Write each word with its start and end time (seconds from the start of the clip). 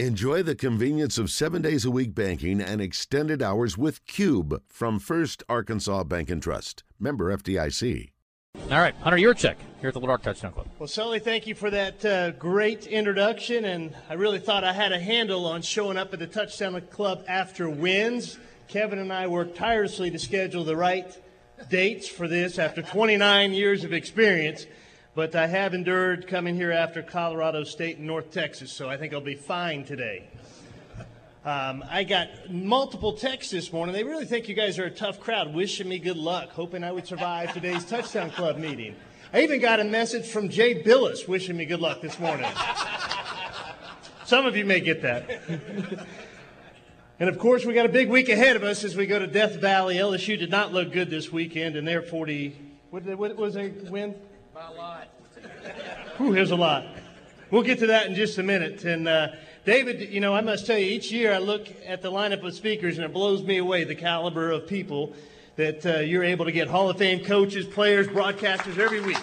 Enjoy 0.00 0.42
the 0.42 0.56
convenience 0.56 1.18
of 1.18 1.30
seven 1.30 1.62
days 1.62 1.84
a 1.84 1.90
week 1.90 2.16
banking 2.16 2.60
and 2.60 2.80
extended 2.80 3.40
hours 3.40 3.78
with 3.78 4.04
Cube 4.06 4.60
from 4.66 4.98
First 4.98 5.44
Arkansas 5.48 6.02
Bank 6.02 6.30
and 6.30 6.42
Trust. 6.42 6.82
Member 6.98 7.32
FDIC. 7.36 8.10
All 8.72 8.78
right, 8.78 8.96
Hunter 8.96 9.18
Yurachek 9.18 9.54
here 9.78 9.86
at 9.86 9.94
the 9.94 10.00
Little 10.00 10.08
Rock 10.08 10.22
Touchdown 10.22 10.50
Club. 10.50 10.66
Well, 10.80 10.88
Sully, 10.88 11.20
thank 11.20 11.46
you 11.46 11.54
for 11.54 11.70
that 11.70 12.04
uh, 12.04 12.32
great 12.32 12.88
introduction, 12.88 13.64
and 13.64 13.94
I 14.10 14.14
really 14.14 14.40
thought 14.40 14.64
I 14.64 14.72
had 14.72 14.90
a 14.90 14.98
handle 14.98 15.46
on 15.46 15.62
showing 15.62 15.96
up 15.96 16.12
at 16.12 16.18
the 16.18 16.26
Touchdown 16.26 16.80
Club 16.90 17.24
after 17.28 17.70
wins. 17.70 18.36
Kevin 18.66 18.98
and 18.98 19.12
I 19.12 19.28
worked 19.28 19.56
tirelessly 19.56 20.10
to 20.10 20.18
schedule 20.18 20.64
the 20.64 20.74
right 20.74 21.16
dates 21.70 22.08
for 22.08 22.26
this 22.26 22.58
after 22.58 22.82
29 22.82 23.52
years 23.52 23.84
of 23.84 23.92
experience 23.92 24.66
but 25.14 25.36
I 25.36 25.46
have 25.46 25.74
endured 25.74 26.26
coming 26.26 26.56
here 26.56 26.72
after 26.72 27.00
Colorado 27.00 27.62
State 27.62 27.98
and 27.98 28.06
North 28.06 28.32
Texas, 28.32 28.72
so 28.72 28.90
I 28.90 28.96
think 28.96 29.12
I'll 29.12 29.20
be 29.20 29.36
fine 29.36 29.84
today. 29.84 30.24
Um, 31.44 31.84
I 31.88 32.04
got 32.04 32.50
multiple 32.50 33.12
texts 33.12 33.52
this 33.52 33.72
morning. 33.72 33.94
They 33.94 34.02
really 34.02 34.24
think 34.24 34.48
you 34.48 34.54
guys 34.54 34.78
are 34.78 34.86
a 34.86 34.90
tough 34.90 35.20
crowd, 35.20 35.54
wishing 35.54 35.88
me 35.88 35.98
good 35.98 36.16
luck, 36.16 36.50
hoping 36.50 36.82
I 36.82 36.90
would 36.90 37.06
survive 37.06 37.52
today's 37.52 37.84
Touchdown 37.84 38.30
Club 38.30 38.58
meeting. 38.58 38.96
I 39.32 39.42
even 39.42 39.60
got 39.60 39.78
a 39.78 39.84
message 39.84 40.26
from 40.26 40.48
Jay 40.48 40.82
Bilas 40.82 41.28
wishing 41.28 41.56
me 41.56 41.64
good 41.64 41.80
luck 41.80 42.00
this 42.00 42.18
morning. 42.18 42.50
Some 44.24 44.46
of 44.46 44.56
you 44.56 44.64
may 44.64 44.80
get 44.80 45.02
that. 45.02 45.28
and 47.20 47.28
of 47.28 47.38
course, 47.38 47.64
we 47.64 47.74
got 47.74 47.86
a 47.86 47.90
big 47.90 48.08
week 48.08 48.28
ahead 48.30 48.56
of 48.56 48.64
us 48.64 48.82
as 48.82 48.96
we 48.96 49.06
go 49.06 49.18
to 49.18 49.26
Death 49.26 49.60
Valley. 49.60 49.96
LSU 49.96 50.38
did 50.38 50.50
not 50.50 50.72
look 50.72 50.92
good 50.92 51.10
this 51.10 51.30
weekend, 51.30 51.76
and 51.76 51.86
they're 51.86 52.02
40. 52.02 52.56
What, 52.90 53.04
what 53.18 53.36
was 53.36 53.54
they 53.54 53.68
win? 53.68 54.14
By 54.54 54.68
a 54.68 54.72
lot. 54.72 55.08
Whew, 56.18 56.30
here's 56.30 56.52
a 56.52 56.56
lot. 56.56 56.86
We'll 57.50 57.64
get 57.64 57.80
to 57.80 57.88
that 57.88 58.06
in 58.06 58.14
just 58.14 58.38
a 58.38 58.42
minute. 58.44 58.84
And 58.84 59.08
uh, 59.08 59.32
David, 59.64 60.12
you 60.12 60.20
know, 60.20 60.32
I 60.32 60.42
must 60.42 60.64
tell 60.64 60.78
you, 60.78 60.86
each 60.86 61.10
year 61.10 61.32
I 61.32 61.38
look 61.38 61.66
at 61.84 62.02
the 62.02 62.12
lineup 62.12 62.46
of 62.46 62.54
speakers 62.54 62.96
and 62.96 63.04
it 63.04 63.12
blows 63.12 63.42
me 63.42 63.56
away 63.56 63.82
the 63.82 63.96
caliber 63.96 64.52
of 64.52 64.68
people 64.68 65.12
that 65.56 65.84
uh, 65.84 65.98
you're 65.98 66.22
able 66.22 66.44
to 66.44 66.52
get 66.52 66.68
Hall 66.68 66.88
of 66.88 66.98
Fame 66.98 67.24
coaches, 67.24 67.66
players, 67.66 68.06
broadcasters 68.06 68.78
every 68.78 69.00
week. 69.00 69.18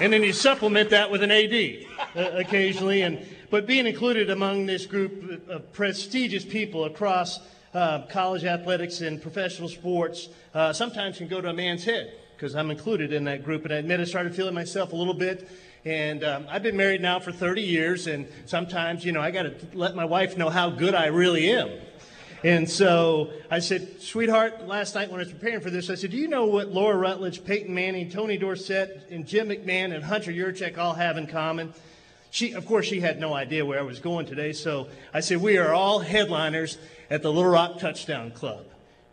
And 0.00 0.10
then 0.10 0.22
you 0.22 0.32
supplement 0.32 0.88
that 0.88 1.10
with 1.10 1.22
an 1.22 1.30
AD 1.30 1.84
uh, 2.16 2.38
occasionally. 2.38 3.02
And, 3.02 3.26
but 3.50 3.66
being 3.66 3.86
included 3.86 4.30
among 4.30 4.64
this 4.64 4.86
group 4.86 5.46
of 5.50 5.74
prestigious 5.74 6.46
people 6.46 6.86
across 6.86 7.38
uh, 7.74 8.06
college 8.06 8.44
athletics 8.44 9.02
and 9.02 9.20
professional 9.20 9.68
sports 9.68 10.30
uh, 10.54 10.72
sometimes 10.72 11.18
can 11.18 11.28
go 11.28 11.42
to 11.42 11.50
a 11.50 11.52
man's 11.52 11.84
head 11.84 12.14
because 12.36 12.54
I'm 12.54 12.70
included 12.70 13.12
in 13.12 13.24
that 13.24 13.44
group. 13.44 13.64
And 13.64 13.72
I 13.72 13.78
admit 13.78 13.98
I 13.98 14.04
started 14.04 14.34
feeling 14.34 14.54
myself 14.54 14.92
a 14.92 14.96
little 14.96 15.14
bit. 15.14 15.48
And 15.84 16.22
um, 16.24 16.46
I've 16.50 16.62
been 16.62 16.76
married 16.76 17.00
now 17.00 17.20
for 17.20 17.30
30 17.30 17.62
years, 17.62 18.08
and 18.08 18.26
sometimes, 18.44 19.04
you 19.04 19.12
know, 19.12 19.20
I 19.20 19.30
got 19.30 19.44
to 19.44 19.54
let 19.72 19.94
my 19.94 20.04
wife 20.04 20.36
know 20.36 20.50
how 20.50 20.68
good 20.68 20.96
I 20.96 21.06
really 21.06 21.48
am. 21.50 21.70
And 22.42 22.68
so 22.68 23.30
I 23.50 23.60
said, 23.60 24.02
sweetheart, 24.02 24.66
last 24.66 24.94
night 24.94 25.10
when 25.10 25.20
I 25.20 25.22
was 25.24 25.32
preparing 25.32 25.60
for 25.60 25.70
this, 25.70 25.88
I 25.88 25.94
said, 25.94 26.10
do 26.10 26.16
you 26.16 26.28
know 26.28 26.44
what 26.44 26.68
Laura 26.68 26.96
Rutledge, 26.96 27.44
Peyton 27.44 27.72
Manning, 27.72 28.10
Tony 28.10 28.36
Dorsett, 28.36 29.06
and 29.10 29.26
Jim 29.26 29.48
McMahon 29.48 29.94
and 29.94 30.04
Hunter 30.04 30.32
Yurachek 30.32 30.76
all 30.76 30.94
have 30.94 31.16
in 31.16 31.28
common? 31.28 31.72
She, 32.30 32.52
of 32.52 32.66
course, 32.66 32.86
she 32.86 33.00
had 33.00 33.20
no 33.20 33.32
idea 33.32 33.64
where 33.64 33.78
I 33.78 33.82
was 33.82 34.00
going 34.00 34.26
today, 34.26 34.52
so 34.52 34.88
I 35.14 35.20
said, 35.20 35.40
we 35.40 35.56
are 35.56 35.72
all 35.72 36.00
headliners 36.00 36.78
at 37.10 37.22
the 37.22 37.32
Little 37.32 37.50
Rock 37.50 37.78
Touchdown 37.78 38.32
Club 38.32 38.66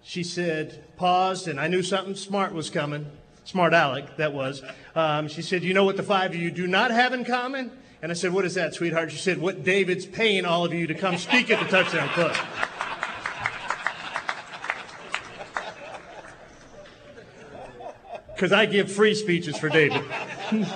she 0.04 0.22
said, 0.22 0.84
paused, 0.98 1.48
and 1.48 1.60
I 1.60 1.68
knew 1.68 1.82
something 1.82 2.16
smart 2.16 2.54
was 2.54 2.70
coming. 2.70 3.08
Smart 3.46 3.74
Alec, 3.74 4.18
that 4.18 4.34
was. 4.34 4.62
Um, 4.96 5.28
she 5.28 5.42
said, 5.42 5.64
You 5.64 5.74
know 5.74 5.86
what 5.86 5.98
the 5.98 6.04
five 6.04 6.32
of 6.32 6.36
you 6.36 6.52
do 6.52 6.68
not 6.68 6.92
have 6.92 7.14
in 7.14 7.26
common? 7.26 7.72
And 8.02 8.12
I 8.12 8.16
said, 8.16 8.34
What 8.34 8.46
is 8.46 8.54
that, 8.56 8.74
sweetheart? 8.74 9.12
She 9.12 9.18
said, 9.18 9.38
What 9.38 9.64
David's 9.64 10.06
paying 10.06 10.46
all 10.46 10.66
of 10.66 10.74
you 10.74 10.88
to 10.88 10.94
come 10.94 11.18
speak 11.18 11.50
at 11.50 11.60
the 11.60 11.66
Touchdown 11.66 12.10
Club. 12.10 12.36
Because 18.36 18.52
I 18.52 18.66
give 18.66 18.92
free 18.92 19.16
speeches 19.16 19.58
for 19.58 19.70
David. 19.70 20.04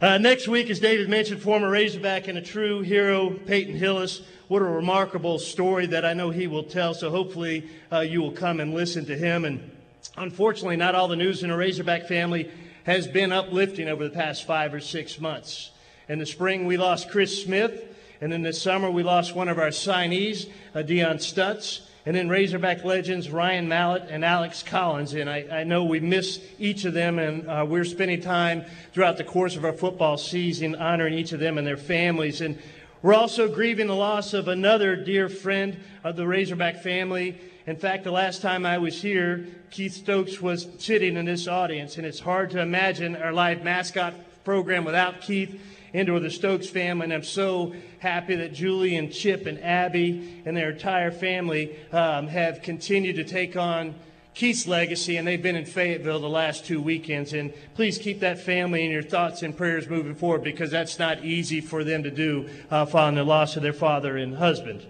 uh, 0.00 0.18
next 0.18 0.48
week, 0.48 0.70
as 0.70 0.80
David 0.80 1.08
mentioned, 1.08 1.40
former 1.40 1.70
Razorback 1.70 2.26
and 2.26 2.36
a 2.36 2.42
true 2.42 2.80
hero, 2.80 3.30
Peyton 3.30 3.76
Hillis 3.76 4.22
what 4.48 4.62
a 4.62 4.66
remarkable 4.66 5.38
story 5.38 5.86
that 5.86 6.04
I 6.04 6.14
know 6.14 6.30
he 6.30 6.46
will 6.46 6.62
tell. 6.62 6.94
So 6.94 7.10
hopefully 7.10 7.68
uh, 7.92 8.00
you 8.00 8.20
will 8.22 8.32
come 8.32 8.60
and 8.60 8.74
listen 8.74 9.04
to 9.06 9.16
him. 9.16 9.44
And 9.44 9.70
unfortunately, 10.16 10.76
not 10.76 10.94
all 10.94 11.08
the 11.08 11.16
news 11.16 11.42
in 11.42 11.50
the 11.50 11.56
Razorback 11.56 12.06
family 12.06 12.50
has 12.84 13.08
been 13.08 13.32
uplifting 13.32 13.88
over 13.88 14.04
the 14.04 14.14
past 14.14 14.46
five 14.46 14.72
or 14.72 14.80
six 14.80 15.20
months. 15.20 15.70
In 16.08 16.20
the 16.20 16.26
spring, 16.26 16.66
we 16.66 16.76
lost 16.76 17.10
Chris 17.10 17.42
Smith. 17.42 17.84
And 18.20 18.32
in 18.32 18.42
the 18.42 18.52
summer, 18.52 18.90
we 18.90 19.02
lost 19.02 19.34
one 19.34 19.48
of 19.48 19.58
our 19.58 19.68
signees, 19.68 20.48
uh, 20.74 20.82
Dion 20.82 21.18
Stutts. 21.18 21.82
And 22.06 22.14
then 22.14 22.28
Razorback 22.28 22.84
legends 22.84 23.28
Ryan 23.28 23.68
Mallett 23.68 24.04
and 24.08 24.24
Alex 24.24 24.62
Collins. 24.62 25.12
And 25.12 25.28
I, 25.28 25.44
I 25.50 25.64
know 25.64 25.84
we 25.84 25.98
miss 25.98 26.40
each 26.56 26.84
of 26.84 26.94
them, 26.94 27.18
and 27.18 27.50
uh, 27.50 27.66
we're 27.68 27.84
spending 27.84 28.20
time 28.20 28.64
throughout 28.92 29.16
the 29.16 29.24
course 29.24 29.56
of 29.56 29.64
our 29.64 29.72
football 29.72 30.16
season 30.16 30.76
honoring 30.76 31.14
each 31.14 31.32
of 31.32 31.40
them 31.40 31.58
and 31.58 31.66
their 31.66 31.76
families. 31.76 32.40
And 32.40 32.58
we're 33.02 33.14
also 33.14 33.48
grieving 33.48 33.86
the 33.86 33.94
loss 33.94 34.32
of 34.32 34.48
another 34.48 34.96
dear 34.96 35.28
friend 35.28 35.78
of 36.02 36.16
the 36.16 36.26
Razorback 36.26 36.82
family. 36.82 37.38
In 37.66 37.76
fact, 37.76 38.04
the 38.04 38.10
last 38.10 38.42
time 38.42 38.64
I 38.64 38.78
was 38.78 39.02
here, 39.02 39.46
Keith 39.70 39.92
Stokes 39.92 40.40
was 40.40 40.66
sitting 40.78 41.16
in 41.16 41.26
this 41.26 41.46
audience, 41.46 41.98
and 41.98 42.06
it's 42.06 42.20
hard 42.20 42.50
to 42.50 42.60
imagine 42.60 43.14
our 43.16 43.32
live 43.32 43.62
mascot 43.62 44.14
program 44.44 44.84
without 44.84 45.20
Keith 45.20 45.60
and 45.92 46.08
or 46.08 46.20
the 46.20 46.30
Stokes 46.30 46.68
family. 46.68 47.04
And 47.04 47.12
I'm 47.12 47.22
so 47.22 47.74
happy 47.98 48.36
that 48.36 48.54
Julie 48.54 48.96
and 48.96 49.12
Chip 49.12 49.46
and 49.46 49.62
Abby 49.62 50.42
and 50.46 50.56
their 50.56 50.70
entire 50.70 51.10
family 51.10 51.76
um, 51.92 52.28
have 52.28 52.62
continued 52.62 53.16
to 53.16 53.24
take 53.24 53.56
on 53.56 53.94
Keith's 54.36 54.66
legacy, 54.66 55.16
and 55.16 55.26
they've 55.26 55.42
been 55.42 55.56
in 55.56 55.64
Fayetteville 55.64 56.20
the 56.20 56.28
last 56.28 56.66
two 56.66 56.78
weekends. 56.78 57.32
And 57.32 57.54
please 57.74 57.96
keep 57.96 58.20
that 58.20 58.38
family 58.38 58.84
in 58.84 58.90
your 58.90 59.02
thoughts 59.02 59.42
and 59.42 59.56
prayers 59.56 59.88
moving 59.88 60.14
forward 60.14 60.44
because 60.44 60.70
that's 60.70 60.98
not 60.98 61.24
easy 61.24 61.62
for 61.62 61.82
them 61.82 62.02
to 62.02 62.10
do 62.10 62.46
uh, 62.70 62.84
following 62.84 63.14
the 63.14 63.24
loss 63.24 63.56
of 63.56 63.62
their 63.62 63.72
father 63.72 64.18
and 64.18 64.36
husband. 64.36 64.84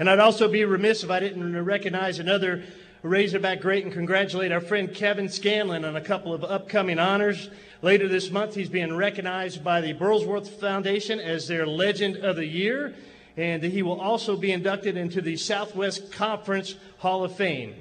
And 0.00 0.10
I'd 0.10 0.18
also 0.18 0.48
be 0.48 0.64
remiss 0.64 1.04
if 1.04 1.10
I 1.10 1.20
didn't 1.20 1.64
recognize 1.64 2.18
another 2.18 2.64
Razorback 3.04 3.60
great 3.60 3.84
and 3.84 3.92
congratulate 3.92 4.50
our 4.50 4.62
friend 4.62 4.92
Kevin 4.92 5.28
Scanlon 5.28 5.84
on 5.84 5.94
a 5.94 6.00
couple 6.00 6.34
of 6.34 6.42
upcoming 6.42 6.98
honors. 6.98 7.50
Later 7.82 8.08
this 8.08 8.30
month, 8.30 8.56
he's 8.56 8.70
being 8.70 8.96
recognized 8.96 9.62
by 9.62 9.80
the 9.80 9.94
Burlsworth 9.94 10.48
Foundation 10.58 11.20
as 11.20 11.46
their 11.46 11.66
Legend 11.66 12.16
of 12.16 12.34
the 12.34 12.46
Year, 12.46 12.94
and 13.36 13.62
he 13.62 13.82
will 13.82 14.00
also 14.00 14.36
be 14.36 14.50
inducted 14.50 14.96
into 14.96 15.20
the 15.20 15.36
Southwest 15.36 16.10
Conference 16.10 16.74
Hall 16.98 17.22
of 17.22 17.36
Fame. 17.36 17.74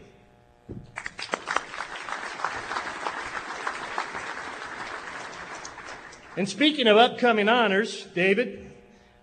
And 6.36 6.50
speaking 6.50 6.88
of 6.88 6.98
upcoming 6.98 7.48
honors, 7.48 8.08
David, 8.16 8.72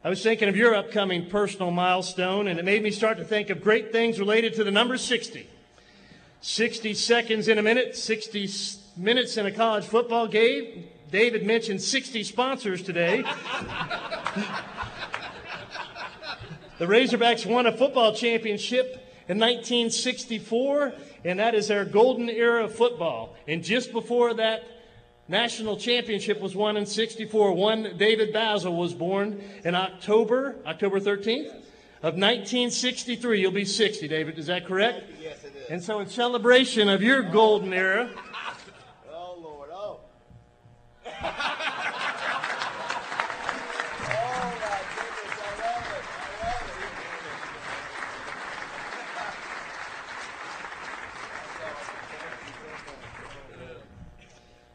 I 0.04 0.09
was 0.09 0.22
thinking 0.22 0.48
of 0.48 0.56
your 0.56 0.76
upcoming 0.76 1.28
personal 1.28 1.72
milestone, 1.72 2.47
and 2.47 2.56
it 2.56 2.65
made 2.65 2.84
me 2.84 2.93
start 2.93 3.19
to 3.19 3.25
think 3.25 3.50
of 3.50 3.65
great 3.65 3.91
things 3.91 4.21
related 4.21 4.54
to 4.54 4.65
the 4.65 4.71
number 4.71 4.97
60. 4.97 5.44
60 6.41 6.94
seconds 6.94 7.48
in 7.48 7.59
a 7.59 7.62
minute, 7.62 7.97
60 7.97 8.48
minutes 8.97 9.37
in 9.37 9.44
a 9.44 9.50
college 9.50 9.87
football 9.87 10.28
game. 10.28 10.84
David 11.10 11.44
mentioned 11.44 11.82
60 11.82 12.22
sponsors 12.22 12.81
today. 12.81 13.25
the 16.78 16.87
Razorbacks 16.87 17.44
won 17.44 17.66
a 17.66 17.77
football 17.77 18.15
championship 18.15 19.04
in 19.27 19.37
1964, 19.41 20.92
and 21.25 21.41
that 21.41 21.56
is 21.56 21.66
their 21.66 21.84
golden 21.84 22.31
era 22.31 22.66
of 22.66 22.72
football. 22.72 23.34
And 23.48 23.65
just 23.65 23.91
before 23.91 24.32
that 24.34 24.62
national 25.30 25.76
championship 25.76 26.41
was 26.41 26.56
won 26.56 26.76
in 26.76 26.84
64, 26.84 27.52
one 27.52 27.94
David 27.96 28.34
Bazzel 28.34 28.76
was 28.76 28.92
born 28.92 29.41
in 29.65 29.74
October, 29.74 30.56
October 30.66 30.98
13th 30.98 31.47
of 32.03 32.15
1963. 32.16 33.41
You'll 33.41 33.53
be 33.53 33.65
60, 33.65 34.09
David. 34.09 34.38
Is 34.38 34.47
that 34.47 34.66
correct? 34.66 35.04
Yes, 35.22 35.44
it 35.44 35.54
is. 35.56 35.71
And 35.71 35.82
so, 35.82 36.00
in 36.00 36.09
celebration 36.09 36.88
of 36.88 37.00
your 37.00 37.22
golden 37.22 37.72
era, 37.72 38.10
oh, 39.12 39.38
Lord, 39.41 39.71
oh. 39.72 40.00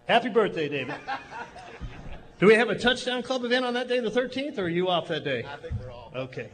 happy 0.07 0.29
birthday, 0.29 0.69
David. 0.69 0.95
Do 2.39 2.47
we 2.47 2.55
have 2.55 2.69
a 2.69 2.77
touchdown 2.77 3.23
club 3.23 3.45
event 3.45 3.63
on 3.63 3.75
that 3.75 3.87
day, 3.87 3.99
the 3.99 4.11
13th, 4.11 4.57
or 4.57 4.63
are 4.63 4.69
you 4.69 4.89
off 4.89 5.07
that 5.07 5.23
day? 5.23 5.45
I 5.45 5.55
think 5.55 5.73
we're 5.79 5.91
all. 5.91 6.11
Okay. 6.15 6.49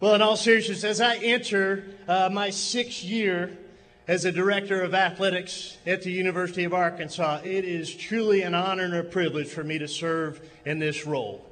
Well, 0.00 0.14
in 0.14 0.22
all 0.22 0.36
seriousness, 0.36 0.84
as 0.84 1.00
I 1.00 1.16
enter 1.16 1.84
uh, 2.08 2.28
my 2.30 2.50
sixth 2.50 3.04
year 3.04 3.58
as 4.06 4.22
the 4.22 4.32
Director 4.32 4.82
of 4.82 4.94
Athletics 4.94 5.78
at 5.86 6.02
the 6.02 6.10
University 6.10 6.64
of 6.64 6.74
Arkansas, 6.74 7.40
it 7.44 7.64
is 7.64 7.94
truly 7.94 8.42
an 8.42 8.54
honor 8.54 8.84
and 8.84 8.94
a 8.94 9.04
privilege 9.04 9.48
for 9.48 9.62
me 9.64 9.78
to 9.78 9.88
serve 9.88 10.40
in 10.64 10.78
this 10.78 11.06
role 11.06 11.46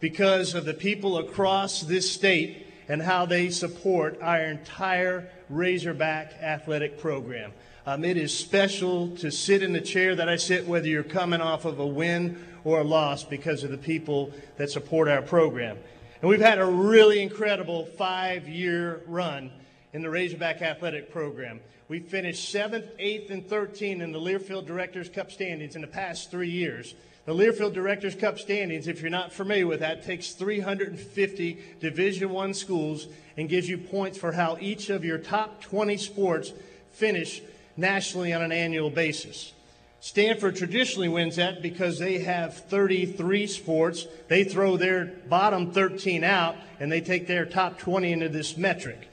because 0.00 0.54
of 0.54 0.64
the 0.64 0.74
people 0.74 1.18
across 1.18 1.80
this 1.82 2.10
state 2.10 2.66
and 2.88 3.00
how 3.00 3.26
they 3.26 3.48
support 3.48 4.18
our 4.20 4.40
entire 4.40 5.30
Razorback 5.48 6.32
athletic 6.42 6.98
program. 6.98 7.52
Um, 7.86 8.02
it 8.02 8.16
is 8.16 8.36
special 8.36 9.14
to 9.16 9.30
sit 9.30 9.62
in 9.62 9.74
the 9.74 9.80
chair 9.80 10.14
that 10.14 10.26
I 10.26 10.36
sit, 10.36 10.66
whether 10.66 10.88
you're 10.88 11.02
coming 11.02 11.42
off 11.42 11.66
of 11.66 11.80
a 11.80 11.86
win 11.86 12.42
or 12.64 12.80
a 12.80 12.84
loss, 12.84 13.24
because 13.24 13.62
of 13.62 13.70
the 13.70 13.76
people 13.76 14.32
that 14.56 14.70
support 14.70 15.06
our 15.06 15.20
program. 15.20 15.76
And 16.22 16.30
we've 16.30 16.40
had 16.40 16.58
a 16.58 16.64
really 16.64 17.20
incredible 17.20 17.84
five 17.84 18.48
year 18.48 19.02
run 19.06 19.50
in 19.92 20.00
the 20.00 20.08
Razorback 20.08 20.62
athletic 20.62 21.12
program. 21.12 21.60
We 21.88 22.00
finished 22.00 22.48
seventh, 22.48 22.86
eighth, 22.98 23.30
and 23.30 23.46
13th 23.46 24.00
in 24.00 24.12
the 24.12 24.20
Learfield 24.20 24.64
Directors 24.64 25.10
Cup 25.10 25.30
standings 25.30 25.76
in 25.76 25.82
the 25.82 25.86
past 25.86 26.30
three 26.30 26.48
years. 26.48 26.94
The 27.26 27.34
Learfield 27.34 27.74
Directors 27.74 28.14
Cup 28.14 28.38
standings, 28.38 28.88
if 28.88 29.02
you're 29.02 29.10
not 29.10 29.30
familiar 29.30 29.66
with 29.66 29.80
that, 29.80 30.06
takes 30.06 30.30
350 30.30 31.58
Division 31.80 32.30
One 32.30 32.54
schools 32.54 33.08
and 33.36 33.46
gives 33.46 33.68
you 33.68 33.76
points 33.76 34.16
for 34.16 34.32
how 34.32 34.56
each 34.58 34.88
of 34.88 35.04
your 35.04 35.18
top 35.18 35.60
20 35.60 35.98
sports 35.98 36.54
finish 36.90 37.42
nationally 37.76 38.32
on 38.32 38.42
an 38.42 38.52
annual 38.52 38.90
basis. 38.90 39.52
Stanford 40.00 40.54
traditionally 40.54 41.08
wins 41.08 41.36
that 41.36 41.62
because 41.62 41.98
they 41.98 42.18
have 42.18 42.54
33 42.54 43.46
sports. 43.46 44.06
They 44.28 44.44
throw 44.44 44.76
their 44.76 45.06
bottom 45.06 45.72
13 45.72 46.22
out 46.22 46.56
and 46.78 46.92
they 46.92 47.00
take 47.00 47.26
their 47.26 47.46
top 47.46 47.78
20 47.78 48.12
into 48.12 48.28
this 48.28 48.58
metric. 48.58 49.08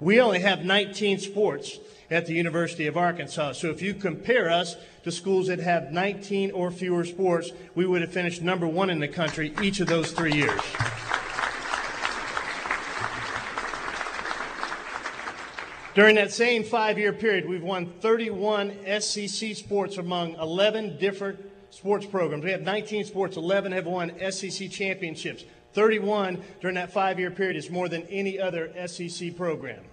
We 0.00 0.20
only 0.20 0.40
have 0.40 0.64
19 0.64 1.20
sports 1.20 1.78
at 2.10 2.26
the 2.26 2.34
University 2.34 2.88
of 2.88 2.96
Arkansas. 2.96 3.52
So 3.52 3.70
if 3.70 3.80
you 3.80 3.94
compare 3.94 4.50
us 4.50 4.74
to 5.04 5.12
schools 5.12 5.46
that 5.46 5.60
have 5.60 5.92
19 5.92 6.50
or 6.50 6.72
fewer 6.72 7.04
sports, 7.04 7.52
we 7.76 7.86
would 7.86 8.02
have 8.02 8.12
finished 8.12 8.42
number 8.42 8.66
one 8.66 8.90
in 8.90 8.98
the 8.98 9.06
country 9.06 9.54
each 9.62 9.78
of 9.78 9.86
those 9.86 10.10
three 10.10 10.34
years. 10.34 10.60
During 15.94 16.14
that 16.14 16.32
same 16.32 16.64
five 16.64 16.98
year 16.98 17.12
period, 17.12 17.46
we've 17.46 17.62
won 17.62 17.92
31 18.00 18.72
SEC 19.00 19.54
sports 19.54 19.98
among 19.98 20.34
11 20.36 20.96
different 20.98 21.38
sports 21.68 22.06
programs. 22.06 22.44
We 22.44 22.50
have 22.50 22.62
19 22.62 23.04
sports, 23.04 23.36
11 23.36 23.72
have 23.72 23.86
won 23.86 24.12
SEC 24.30 24.70
championships. 24.70 25.44
31 25.74 26.42
during 26.60 26.76
that 26.76 26.92
five 26.92 27.18
year 27.18 27.30
period 27.30 27.56
is 27.56 27.70
more 27.70 27.90
than 27.90 28.02
any 28.04 28.40
other 28.40 28.72
SEC 28.86 29.36
program. 29.36 29.84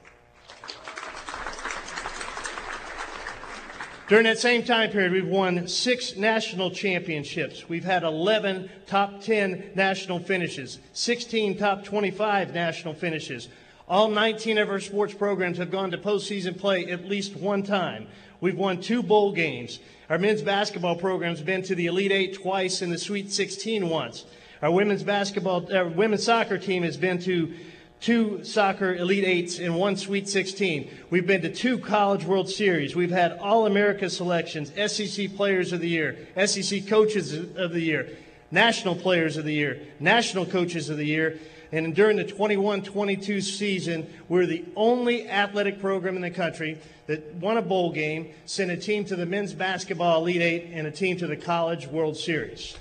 During 4.08 4.24
that 4.24 4.40
same 4.40 4.64
time 4.64 4.90
period, 4.90 5.12
we've 5.12 5.28
won 5.28 5.68
six 5.68 6.16
national 6.16 6.72
championships. 6.72 7.70
We've 7.70 7.84
had 7.84 8.04
11 8.04 8.70
top 8.88 9.22
10 9.22 9.72
national 9.76 10.20
finishes, 10.20 10.80
16 10.94 11.58
top 11.58 11.84
25 11.84 12.54
national 12.54 12.96
finishes. 12.96 13.50
All 13.90 14.08
19 14.08 14.60
of 14.60 14.70
our 14.70 14.80
sports 14.80 15.16
programs 15.16 15.58
have 15.58 15.72
gone 15.72 15.90
to 15.90 15.98
postseason 15.98 16.56
play 16.56 16.86
at 16.92 17.06
least 17.06 17.36
one 17.36 17.64
time. 17.64 18.06
We've 18.40 18.56
won 18.56 18.82
two 18.82 19.02
bowl 19.02 19.32
games. 19.32 19.80
Our 20.12 20.20
men's 20.20 20.44
basketball 20.44 20.96
program's 20.96 21.42
been 21.42 21.64
to 21.64 21.74
the 21.74 21.88
Elite 21.88 22.12
Eight 22.12 22.36
twice 22.36 22.84
and 22.84 22.92
the 22.92 23.00
Sweet 23.00 23.32
16 23.32 23.90
once. 23.90 24.26
Our 24.62 24.70
women's 24.70 25.02
basketball, 25.02 25.76
our 25.76 25.88
women's 25.88 26.24
soccer 26.24 26.60
team 26.60 26.84
has 26.84 26.98
been 26.98 27.18
to 27.24 27.52
two 28.00 28.44
soccer 28.44 28.94
Elite 28.94 29.26
Eights, 29.26 29.58
and 29.58 29.76
one 29.76 29.98
Sweet 29.98 30.30
16. 30.30 30.90
We've 31.10 31.26
been 31.26 31.42
to 31.42 31.52
two 31.52 31.80
College 31.80 32.26
World 32.26 32.48
Series. 32.48 32.96
We've 32.96 33.10
had 33.10 33.40
All 33.40 33.66
America 33.66 34.08
selections, 34.08 34.72
SEC 34.92 35.36
Players 35.36 35.74
of 35.74 35.82
the 35.82 35.90
Year, 35.90 36.28
SEC 36.46 36.86
Coaches 36.88 37.34
of 37.34 37.72
the 37.72 37.82
Year, 37.82 38.10
National 38.52 38.96
Players 38.96 39.36
of 39.36 39.46
the 39.46 39.54
Year, 39.54 39.82
National 40.00 40.46
Coaches 40.46 40.92
of 40.92 40.98
the 40.98 41.08
Year. 41.08 41.40
And 41.72 41.94
during 41.94 42.18
the 42.18 42.24
21 42.24 42.82
22 42.82 43.42
season, 43.42 44.12
we're 44.28 44.48
the 44.48 44.66
only 44.76 45.30
athletic 45.30 45.80
program 45.80 46.16
in 46.16 46.22
the 46.22 46.32
country 46.32 46.80
that 47.06 47.36
won 47.36 47.58
a 47.58 47.62
bowl 47.62 47.92
game, 47.92 48.34
sent 48.46 48.72
a 48.72 48.78
team 48.78 49.06
to 49.06 49.16
the 49.16 49.26
men's 49.26 49.54
basketball 49.54 50.22
Elite 50.22 50.42
Eight, 50.42 50.70
and 50.74 50.88
a 50.88 50.92
team 50.92 51.18
to 51.18 51.28
the 51.28 51.38
College 51.38 51.88
World 51.88 52.18
Series. 52.18 52.76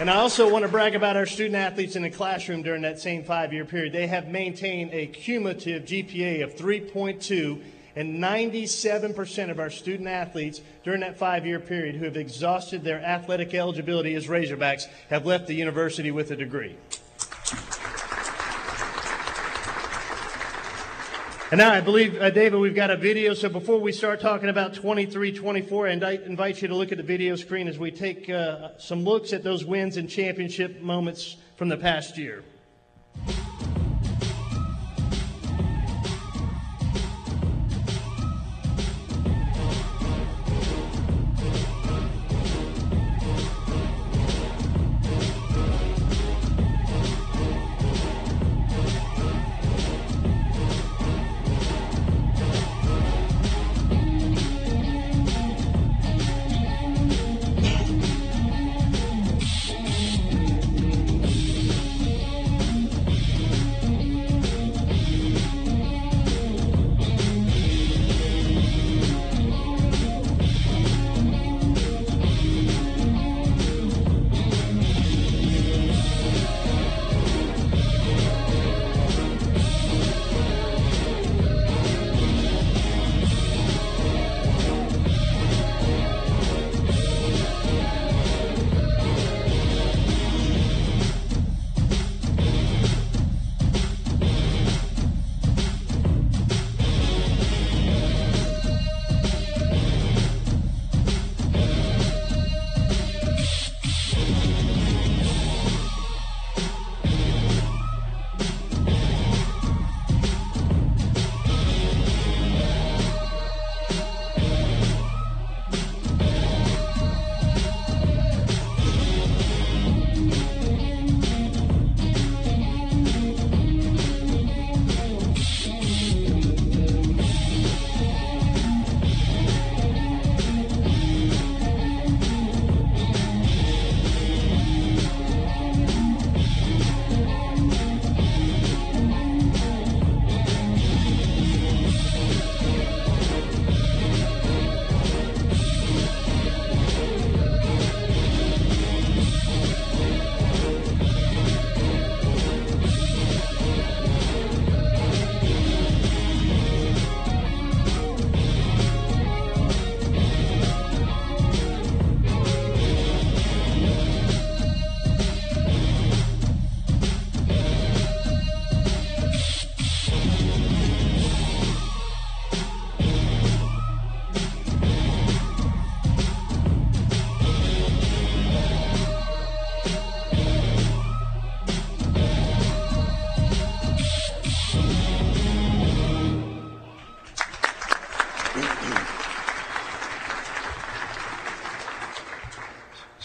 And 0.00 0.10
I 0.10 0.16
also 0.16 0.50
want 0.50 0.64
to 0.64 0.68
brag 0.68 0.96
about 0.96 1.16
our 1.16 1.24
student 1.24 1.54
athletes 1.54 1.94
in 1.94 2.02
the 2.02 2.10
classroom 2.10 2.62
during 2.62 2.82
that 2.82 2.98
same 2.98 3.22
five 3.22 3.52
year 3.52 3.64
period. 3.64 3.92
They 3.92 4.08
have 4.08 4.26
maintained 4.26 4.92
a 4.92 5.06
cumulative 5.06 5.84
GPA 5.84 6.42
of 6.42 6.56
3.2, 6.56 7.62
and 7.96 8.22
97% 8.22 9.50
of 9.50 9.60
our 9.60 9.70
student 9.70 10.08
athletes 10.08 10.60
during 10.82 11.00
that 11.00 11.18
five 11.18 11.46
year 11.46 11.60
period 11.60 11.94
who 11.96 12.04
have 12.04 12.16
exhausted 12.16 12.82
their 12.82 13.00
athletic 13.00 13.54
eligibility 13.54 14.14
as 14.14 14.26
Razorbacks 14.26 14.86
have 15.10 15.26
left 15.26 15.46
the 15.46 15.54
university 15.54 16.10
with 16.10 16.30
a 16.30 16.36
degree. 16.36 16.76
And 21.54 21.60
now 21.60 21.70
I 21.70 21.80
believe, 21.80 22.20
uh, 22.20 22.30
David, 22.30 22.58
we've 22.58 22.74
got 22.74 22.90
a 22.90 22.96
video. 22.96 23.32
So 23.32 23.48
before 23.48 23.78
we 23.78 23.92
start 23.92 24.20
talking 24.20 24.48
about 24.48 24.74
23 24.74 25.30
24, 25.30 25.86
and 25.86 26.02
I 26.02 26.12
invite 26.12 26.60
you 26.60 26.66
to 26.66 26.74
look 26.74 26.90
at 26.90 26.98
the 26.98 27.04
video 27.04 27.36
screen 27.36 27.68
as 27.68 27.78
we 27.78 27.92
take 27.92 28.28
uh, 28.28 28.70
some 28.78 29.04
looks 29.04 29.32
at 29.32 29.44
those 29.44 29.64
wins 29.64 29.96
and 29.96 30.10
championship 30.10 30.80
moments 30.80 31.36
from 31.56 31.68
the 31.68 31.76
past 31.76 32.18
year. 32.18 32.42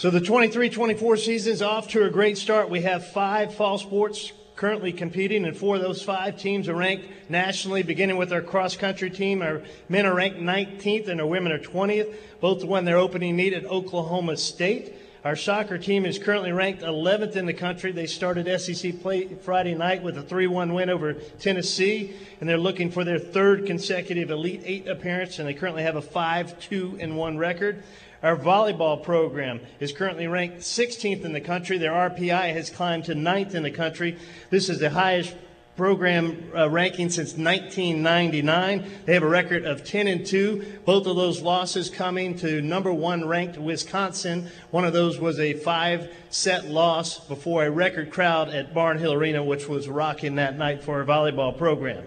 So 0.00 0.08
the 0.08 0.18
23-24 0.18 1.18
season 1.18 1.52
is 1.52 1.60
off 1.60 1.88
to 1.88 2.06
a 2.06 2.08
great 2.08 2.38
start. 2.38 2.70
We 2.70 2.80
have 2.80 3.08
five 3.08 3.54
fall 3.54 3.76
sports 3.76 4.32
currently 4.56 4.94
competing, 4.94 5.44
and 5.44 5.54
four 5.54 5.76
of 5.76 5.82
those 5.82 6.02
five 6.02 6.38
teams 6.38 6.70
are 6.70 6.74
ranked 6.74 7.06
nationally, 7.28 7.82
beginning 7.82 8.16
with 8.16 8.32
our 8.32 8.40
cross 8.40 8.76
country 8.76 9.10
team. 9.10 9.42
Our 9.42 9.60
men 9.90 10.06
are 10.06 10.14
ranked 10.14 10.38
19th 10.38 11.08
and 11.08 11.20
our 11.20 11.26
women 11.26 11.52
are 11.52 11.58
20th. 11.58 12.14
Both 12.40 12.64
won 12.64 12.86
their 12.86 12.96
opening 12.96 13.36
meet 13.36 13.52
at 13.52 13.66
Oklahoma 13.66 14.38
State. 14.38 14.94
Our 15.22 15.36
soccer 15.36 15.76
team 15.76 16.06
is 16.06 16.18
currently 16.18 16.50
ranked 16.50 16.80
11th 16.80 17.36
in 17.36 17.44
the 17.44 17.52
country. 17.52 17.92
They 17.92 18.06
started 18.06 18.58
SEC 18.58 19.02
play 19.02 19.26
Friday 19.42 19.74
night 19.74 20.02
with 20.02 20.16
a 20.16 20.22
3 20.22 20.46
1 20.46 20.72
win 20.72 20.88
over 20.88 21.12
Tennessee, 21.12 22.14
and 22.40 22.48
they're 22.48 22.56
looking 22.56 22.90
for 22.90 23.04
their 23.04 23.18
third 23.18 23.66
consecutive 23.66 24.30
Elite 24.30 24.62
Eight 24.64 24.88
appearance, 24.88 25.38
and 25.38 25.46
they 25.46 25.52
currently 25.52 25.82
have 25.82 25.96
a 25.96 26.00
5 26.00 26.58
2 26.58 26.96
1 27.14 27.36
record. 27.36 27.82
Our 28.22 28.36
volleyball 28.36 29.02
program 29.02 29.60
is 29.78 29.92
currently 29.92 30.26
ranked 30.26 30.58
16th 30.58 31.24
in 31.24 31.32
the 31.32 31.40
country. 31.40 31.78
Their 31.78 31.92
RPI 31.92 32.52
has 32.52 32.68
climbed 32.68 33.04
to 33.04 33.14
9th 33.14 33.54
in 33.54 33.62
the 33.62 33.70
country. 33.70 34.18
This 34.50 34.68
is 34.68 34.78
the 34.78 34.90
highest 34.90 35.34
program 35.74 36.52
uh, 36.54 36.68
ranking 36.68 37.08
since 37.08 37.30
1999. 37.38 38.90
They 39.06 39.14
have 39.14 39.22
a 39.22 39.26
record 39.26 39.64
of 39.64 39.84
10 39.84 40.06
and 40.06 40.26
2. 40.26 40.80
Both 40.84 41.06
of 41.06 41.16
those 41.16 41.40
losses 41.40 41.88
coming 41.88 42.36
to 42.38 42.60
number 42.60 42.92
one 42.92 43.26
ranked 43.26 43.56
Wisconsin. 43.56 44.50
One 44.70 44.84
of 44.84 44.92
those 44.92 45.18
was 45.18 45.40
a 45.40 45.54
five 45.54 46.12
set 46.28 46.66
loss 46.66 47.26
before 47.26 47.64
a 47.64 47.70
record 47.70 48.10
crowd 48.10 48.50
at 48.50 48.74
Barnhill 48.74 49.14
Arena, 49.14 49.42
which 49.42 49.66
was 49.66 49.88
rocking 49.88 50.34
that 50.34 50.58
night 50.58 50.82
for 50.82 50.98
our 50.98 51.06
volleyball 51.06 51.56
program. 51.56 52.04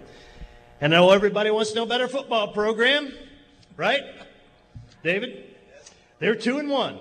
And 0.80 0.94
I 0.94 1.00
know 1.00 1.10
everybody 1.10 1.50
wants 1.50 1.72
to 1.72 1.84
know 1.84 1.92
our 1.92 2.08
football 2.08 2.50
program, 2.50 3.12
right? 3.78 4.04
David? 5.02 5.53
They're 6.24 6.36
two 6.36 6.58
and 6.58 6.70
one. 6.70 7.00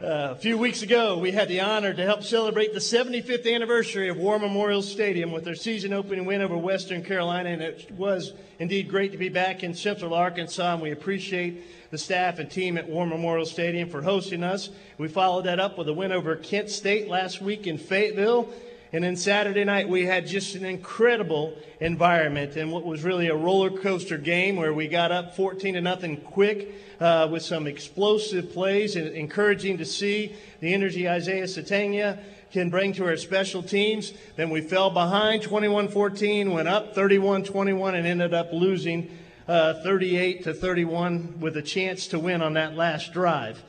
Uh, 0.00 0.30
a 0.30 0.34
few 0.34 0.56
weeks 0.56 0.80
ago, 0.80 1.18
we 1.18 1.30
had 1.30 1.46
the 1.46 1.60
honor 1.60 1.92
to 1.92 2.02
help 2.02 2.22
celebrate 2.22 2.72
the 2.72 2.80
75th 2.80 3.46
anniversary 3.54 4.08
of 4.08 4.16
War 4.16 4.38
Memorial 4.38 4.80
Stadium 4.80 5.30
with 5.30 5.44
their 5.44 5.54
season 5.54 5.92
opening 5.92 6.24
win 6.24 6.40
over 6.40 6.56
Western 6.56 7.04
Carolina, 7.04 7.50
and 7.50 7.60
it 7.60 7.90
was 7.98 8.32
indeed 8.58 8.88
great 8.88 9.12
to 9.12 9.18
be 9.18 9.28
back 9.28 9.62
in 9.62 9.74
Central 9.74 10.14
Arkansas, 10.14 10.72
and 10.72 10.80
we 10.80 10.90
appreciate 10.90 11.90
the 11.90 11.98
staff 11.98 12.38
and 12.38 12.50
team 12.50 12.78
at 12.78 12.88
War 12.88 13.06
Memorial 13.06 13.44
Stadium 13.44 13.90
for 13.90 14.00
hosting 14.00 14.42
us. 14.42 14.70
We 14.96 15.08
followed 15.08 15.44
that 15.44 15.60
up 15.60 15.76
with 15.76 15.88
a 15.88 15.92
win 15.92 16.12
over 16.12 16.34
Kent 16.36 16.70
State 16.70 17.08
last 17.08 17.42
week 17.42 17.66
in 17.66 17.76
Fayetteville, 17.76 18.48
and 18.92 19.02
then 19.02 19.16
Saturday 19.16 19.64
night, 19.64 19.88
we 19.88 20.04
had 20.04 20.26
just 20.26 20.54
an 20.54 20.66
incredible 20.66 21.56
environment 21.80 22.56
and 22.56 22.70
what 22.70 22.84
was 22.84 23.02
really 23.02 23.28
a 23.28 23.34
roller 23.34 23.70
coaster 23.70 24.18
game 24.18 24.56
where 24.56 24.74
we 24.74 24.86
got 24.86 25.10
up 25.10 25.34
14 25.34 25.74
to 25.74 25.80
nothing 25.80 26.18
quick 26.18 26.74
uh, 27.00 27.26
with 27.30 27.42
some 27.42 27.66
explosive 27.66 28.52
plays 28.52 28.94
and 28.94 29.08
encouraging 29.08 29.78
to 29.78 29.86
see 29.86 30.36
the 30.60 30.74
energy 30.74 31.08
Isaiah 31.08 31.44
Sategna 31.44 32.22
can 32.52 32.68
bring 32.68 32.92
to 32.92 33.06
our 33.06 33.16
special 33.16 33.62
teams. 33.62 34.12
Then 34.36 34.50
we 34.50 34.60
fell 34.60 34.90
behind 34.90 35.42
21 35.42 35.88
14, 35.88 36.50
went 36.50 36.68
up 36.68 36.94
31 36.94 37.44
21, 37.44 37.94
and 37.94 38.06
ended 38.06 38.34
up 38.34 38.52
losing 38.52 39.10
uh, 39.48 39.82
38 39.82 40.44
to 40.44 40.52
31 40.52 41.40
with 41.40 41.56
a 41.56 41.62
chance 41.62 42.08
to 42.08 42.18
win 42.18 42.42
on 42.42 42.52
that 42.54 42.76
last 42.76 43.14
drive. 43.14 43.62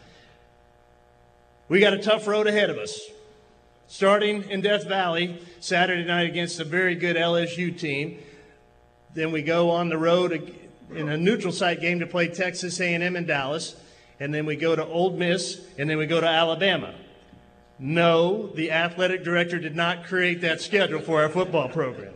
We 1.70 1.80
got 1.80 1.94
a 1.94 2.00
tough 2.00 2.28
road 2.28 2.46
ahead 2.46 2.70
of 2.70 2.78
us 2.78 3.00
starting 3.88 4.50
in 4.50 4.62
Death 4.62 4.88
Valley 4.88 5.40
Saturday 5.60 6.06
night 6.06 6.30
against 6.30 6.60
a 6.60 6.64
very 6.64 6.96
good 6.96 7.16
LSU 7.16 7.78
team. 7.78 8.20
Then 9.14 9.32
we 9.32 9.42
go 9.42 9.70
on 9.70 9.90
the 9.90 9.98
road 9.98 10.32
in 10.92 11.10
a 11.10 11.18
neutral 11.18 11.54
site 11.54 11.82
game 11.82 12.00
to 12.00 12.08
play 12.08 12.28
Texas 12.28 12.80
A&M 12.80 13.16
in 13.16 13.26
Dallas, 13.26 13.76
and 14.20 14.34
then 14.34 14.46
we 14.46 14.56
go 14.56 14.76
to 14.76 14.86
Ole 14.86 15.12
Miss, 15.18 15.62
and 15.78 15.90
then 15.90 15.98
we 15.98 16.06
go 16.06 16.20
to 16.22 16.28
Alabama. 16.28 16.96
No, 17.80 18.48
the 18.48 18.72
athletic 18.72 19.24
director 19.24 19.60
did 19.60 19.76
not 19.76 20.06
create 20.06 20.42
that 20.42 20.62
schedule 20.62 21.02
for 21.02 21.22
our 21.22 21.30
football 21.30 21.70
program. 21.70 22.14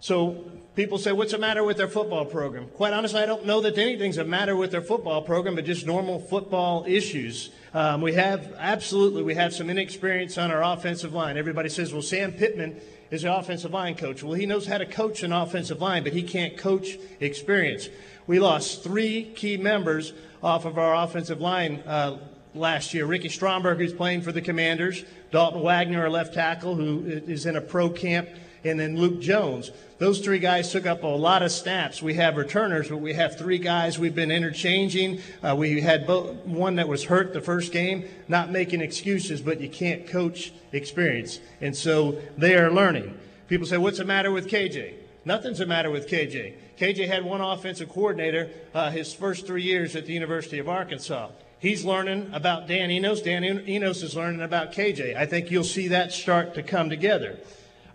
So 0.00 0.44
people 0.76 0.98
say, 0.98 1.12
What's 1.12 1.32
the 1.32 1.38
matter 1.38 1.64
with 1.64 1.76
their 1.76 1.88
football 1.88 2.24
program? 2.24 2.68
Quite 2.68 2.92
honestly, 2.92 3.20
I 3.20 3.26
don't 3.26 3.44
know 3.44 3.60
that 3.62 3.76
anything's 3.78 4.16
the 4.16 4.24
matter 4.24 4.54
with 4.54 4.70
their 4.70 4.82
football 4.82 5.22
program, 5.22 5.56
but 5.56 5.64
just 5.64 5.86
normal 5.86 6.20
football 6.20 6.84
issues. 6.86 7.50
Um, 7.74 8.00
we 8.00 8.14
have, 8.14 8.54
absolutely, 8.58 9.22
we 9.22 9.34
have 9.34 9.52
some 9.52 9.68
inexperience 9.68 10.38
on 10.38 10.50
our 10.50 10.62
offensive 10.62 11.12
line. 11.12 11.36
Everybody 11.36 11.68
says, 11.68 11.92
Well, 11.92 12.02
Sam 12.02 12.32
Pittman 12.32 12.80
is 13.10 13.22
the 13.22 13.36
offensive 13.36 13.72
line 13.72 13.96
coach. 13.96 14.22
Well, 14.22 14.34
he 14.34 14.46
knows 14.46 14.66
how 14.66 14.78
to 14.78 14.86
coach 14.86 15.22
an 15.22 15.32
offensive 15.32 15.80
line, 15.80 16.04
but 16.04 16.12
he 16.12 16.22
can't 16.22 16.56
coach 16.56 16.96
experience. 17.20 17.88
We 18.26 18.38
lost 18.38 18.84
three 18.84 19.24
key 19.24 19.56
members 19.56 20.12
off 20.42 20.64
of 20.64 20.78
our 20.78 20.94
offensive 20.94 21.40
line 21.40 21.82
uh, 21.86 22.18
last 22.54 22.94
year. 22.94 23.06
Ricky 23.06 23.30
Stromberg, 23.30 23.78
who's 23.78 23.92
playing 23.92 24.22
for 24.22 24.30
the 24.30 24.42
Commanders, 24.42 25.04
Dalton 25.32 25.62
Wagner, 25.62 26.06
a 26.06 26.10
left 26.10 26.34
tackle, 26.34 26.74
who 26.74 27.04
is 27.06 27.46
in 27.46 27.56
a 27.56 27.60
pro 27.60 27.90
camp 27.90 28.28
and 28.64 28.78
then 28.78 28.96
Luke 28.96 29.20
Jones. 29.20 29.70
Those 29.98 30.20
three 30.20 30.38
guys 30.38 30.70
took 30.70 30.86
up 30.86 31.02
a 31.02 31.06
lot 31.06 31.42
of 31.42 31.50
snaps. 31.50 32.02
We 32.02 32.14
have 32.14 32.36
returners, 32.36 32.88
but 32.88 32.98
we 32.98 33.14
have 33.14 33.36
three 33.36 33.58
guys 33.58 33.98
we've 33.98 34.14
been 34.14 34.30
interchanging. 34.30 35.20
Uh, 35.42 35.56
we 35.56 35.80
had 35.80 36.06
both, 36.06 36.36
one 36.46 36.76
that 36.76 36.86
was 36.86 37.04
hurt 37.04 37.32
the 37.32 37.40
first 37.40 37.72
game, 37.72 38.04
not 38.28 38.50
making 38.50 38.80
excuses, 38.80 39.40
but 39.40 39.60
you 39.60 39.68
can't 39.68 40.06
coach 40.06 40.52
experience. 40.72 41.40
And 41.60 41.76
so 41.76 42.20
they 42.36 42.54
are 42.54 42.70
learning. 42.70 43.18
People 43.48 43.66
say, 43.66 43.76
What's 43.76 43.98
the 43.98 44.04
matter 44.04 44.30
with 44.30 44.48
KJ? 44.48 44.94
Nothing's 45.24 45.58
the 45.58 45.66
matter 45.66 45.90
with 45.90 46.08
KJ. 46.08 46.54
KJ 46.78 47.08
had 47.08 47.24
one 47.24 47.40
offensive 47.40 47.88
coordinator 47.88 48.50
uh, 48.72 48.90
his 48.90 49.12
first 49.12 49.46
three 49.46 49.62
years 49.62 49.96
at 49.96 50.06
the 50.06 50.12
University 50.12 50.58
of 50.58 50.68
Arkansas. 50.68 51.30
He's 51.58 51.84
learning 51.84 52.30
about 52.32 52.68
Dan 52.68 52.90
Enos. 52.90 53.20
Dan 53.20 53.44
Enos 53.44 54.02
is 54.02 54.14
learning 54.14 54.42
about 54.42 54.72
KJ. 54.72 55.16
I 55.16 55.26
think 55.26 55.50
you'll 55.50 55.64
see 55.64 55.88
that 55.88 56.12
start 56.12 56.54
to 56.54 56.62
come 56.62 56.88
together. 56.88 57.38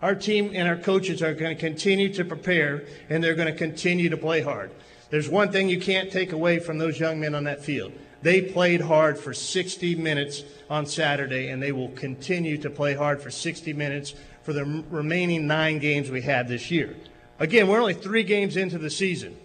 Our 0.02 0.14
team 0.14 0.50
and 0.54 0.68
our 0.68 0.76
coaches 0.76 1.22
are 1.22 1.34
going 1.34 1.56
to 1.56 1.60
continue 1.60 2.12
to 2.14 2.24
prepare 2.24 2.84
and 3.08 3.22
they're 3.22 3.34
going 3.34 3.52
to 3.52 3.58
continue 3.58 4.08
to 4.10 4.16
play 4.16 4.40
hard. 4.40 4.70
There's 5.10 5.28
one 5.28 5.52
thing 5.52 5.68
you 5.68 5.80
can't 5.80 6.10
take 6.10 6.32
away 6.32 6.58
from 6.58 6.78
those 6.78 6.98
young 6.98 7.20
men 7.20 7.34
on 7.34 7.44
that 7.44 7.64
field. 7.64 7.92
They 8.22 8.40
played 8.40 8.80
hard 8.80 9.18
for 9.18 9.34
60 9.34 9.96
minutes 9.96 10.44
on 10.70 10.86
Saturday, 10.86 11.48
and 11.48 11.62
they 11.62 11.72
will 11.72 11.90
continue 11.90 12.56
to 12.58 12.70
play 12.70 12.94
hard 12.94 13.20
for 13.20 13.30
60 13.30 13.74
minutes 13.74 14.14
for 14.42 14.54
the 14.54 14.64
remaining 14.90 15.46
nine 15.46 15.78
games 15.78 16.10
we 16.10 16.22
have 16.22 16.48
this 16.48 16.70
year. 16.70 16.96
Again, 17.38 17.68
we're 17.68 17.80
only 17.80 17.92
three 17.92 18.22
games 18.22 18.56
into 18.56 18.78
the 18.78 18.88
season. 18.88 19.36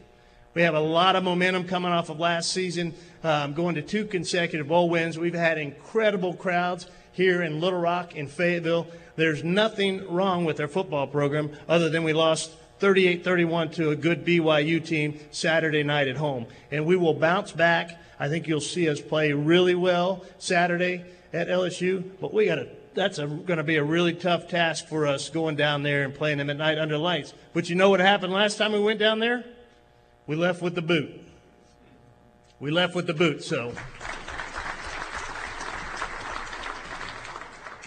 We 0.54 0.62
have 0.62 0.76
a 0.76 0.80
lot 0.80 1.16
of 1.16 1.26
momentum 1.26 1.66
coming 1.66 1.92
off 1.92 2.10
of 2.10 2.20
last 2.20 2.52
season, 2.52 2.94
um, 3.24 3.54
going 3.54 3.76
to 3.76 3.82
two 3.82 4.06
consecutive 4.06 4.70
bowl 4.70 4.90
wins. 4.90 5.20
We've 5.20 5.34
had 5.34 5.58
incredible 5.58 6.34
crowds 6.34 6.88
here 7.12 7.42
in 7.42 7.60
Little 7.60 7.80
Rock 7.80 8.16
in 8.16 8.28
Fayetteville. 8.28 8.88
There's 9.16 9.44
nothing 9.44 10.08
wrong 10.08 10.46
with 10.46 10.58
their 10.58 10.68
football 10.68 11.08
program 11.08 11.52
other 11.68 11.90
than 11.90 12.04
we 12.04 12.14
lost 12.14 12.52
38 12.80 13.24
31 13.24 13.72
to 13.72 13.90
a 13.90 13.96
good 13.96 14.26
BYU 14.26 14.84
team 14.84 15.20
Saturday 15.32 15.84
night 15.84 16.08
at 16.08 16.18
home. 16.18 16.46
And 16.72 16.86
we 16.86 16.96
will 16.96 17.14
bounce 17.14 17.52
back. 17.52 18.00
I 18.20 18.30
think 18.30 18.48
you'll 18.48 18.62
see 18.62 18.90
us 18.90 19.02
play 19.02 19.34
really 19.34 19.76
well 19.76 20.24
Saturday 20.38 21.04
at 21.34 21.48
LSU, 21.48 22.04
but 22.20 22.34
we 22.34 22.46
got 22.46 22.56
to 22.56 22.70
that's 22.96 23.18
going 23.18 23.58
to 23.58 23.64
be 23.64 23.78
a 23.78 23.84
really 23.84 24.14
tough 24.14 24.50
task 24.50 24.88
for 24.88 25.08
us 25.08 25.30
going 25.30 25.56
down 25.56 25.84
there 25.84 26.04
and 26.04 26.14
playing 26.14 26.38
them 26.38 26.50
at 26.50 26.58
night 26.58 26.78
under 26.78 26.98
lights. 26.98 27.34
But 27.54 27.70
you 27.70 27.76
know 27.76 27.90
what 27.90 28.00
happened 28.00 28.34
last 28.34 28.58
time 28.58 28.74
we 28.74 28.80
went 28.80 29.00
down 29.00 29.20
there? 29.20 29.46
We 30.28 30.36
left 30.36 30.62
with 30.62 30.76
the 30.76 30.82
boot. 30.82 31.10
We 32.60 32.72
left 32.72 32.96
with 32.96 33.08
the 33.08 33.14
boot, 33.14 33.44
so 33.44 33.74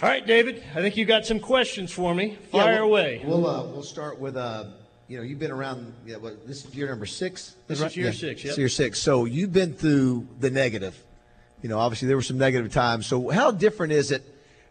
All 0.03 0.09
right, 0.09 0.27
David. 0.27 0.61
I 0.75 0.81
think 0.81 0.97
you 0.97 1.05
got 1.05 1.25
some 1.25 1.39
questions 1.39 1.89
for 1.89 2.13
me. 2.13 2.37
Fire 2.51 2.73
yeah, 2.73 2.79
we'll, 2.81 2.89
away. 2.89 3.21
We'll 3.23 3.47
uh, 3.47 3.63
we'll 3.67 3.83
start 3.83 4.19
with 4.19 4.35
uh, 4.35 4.65
you 5.07 5.15
know, 5.15 5.23
you've 5.23 5.39
been 5.39 5.49
around. 5.49 5.93
Yeah, 6.05 6.17
what, 6.17 6.45
this 6.45 6.65
is 6.65 6.75
year 6.75 6.89
number 6.89 7.05
six. 7.05 7.55
This 7.67 7.79
is 7.79 7.95
year 7.95 8.07
yeah. 8.07 8.11
six. 8.11 8.43
Yep. 8.43 8.57
year 8.57 8.67
six. 8.67 8.99
So 8.99 9.23
you've 9.23 9.53
been 9.53 9.73
through 9.73 10.27
the 10.41 10.51
negative. 10.51 11.01
You 11.61 11.69
know, 11.69 11.79
obviously 11.79 12.09
there 12.09 12.17
were 12.17 12.21
some 12.21 12.37
negative 12.37 12.73
times. 12.73 13.05
So 13.05 13.29
how 13.29 13.51
different 13.51 13.93
is 13.93 14.11
it? 14.11 14.23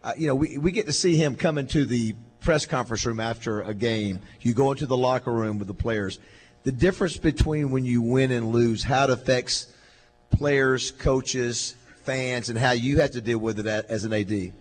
Uh, 0.04 0.12
you 0.18 0.26
know, 0.26 0.34
we 0.34 0.58
we 0.58 0.70
get 0.70 0.84
to 0.84 0.92
see 0.92 1.16
him 1.16 1.34
come 1.34 1.56
into 1.56 1.86
the 1.86 2.14
press 2.40 2.66
conference 2.66 3.06
room 3.06 3.18
after 3.18 3.62
a 3.62 3.72
game. 3.72 4.20
You 4.42 4.52
go 4.52 4.70
into 4.70 4.84
the 4.84 4.98
locker 4.98 5.32
room 5.32 5.58
with 5.58 5.66
the 5.66 5.72
players. 5.72 6.18
The 6.64 6.72
difference 6.72 7.16
between 7.16 7.70
when 7.70 7.86
you 7.86 8.02
win 8.02 8.32
and 8.32 8.52
lose, 8.52 8.84
how 8.84 9.04
it 9.04 9.10
affects 9.10 9.72
players, 10.30 10.90
coaches, 10.90 11.74
fans, 12.04 12.50
and 12.50 12.58
how 12.58 12.72
you 12.72 13.00
have 13.00 13.12
to 13.12 13.22
deal 13.22 13.38
with 13.38 13.58
it 13.58 13.86
as 13.88 14.04
an 14.04 14.12
AD. 14.12 14.52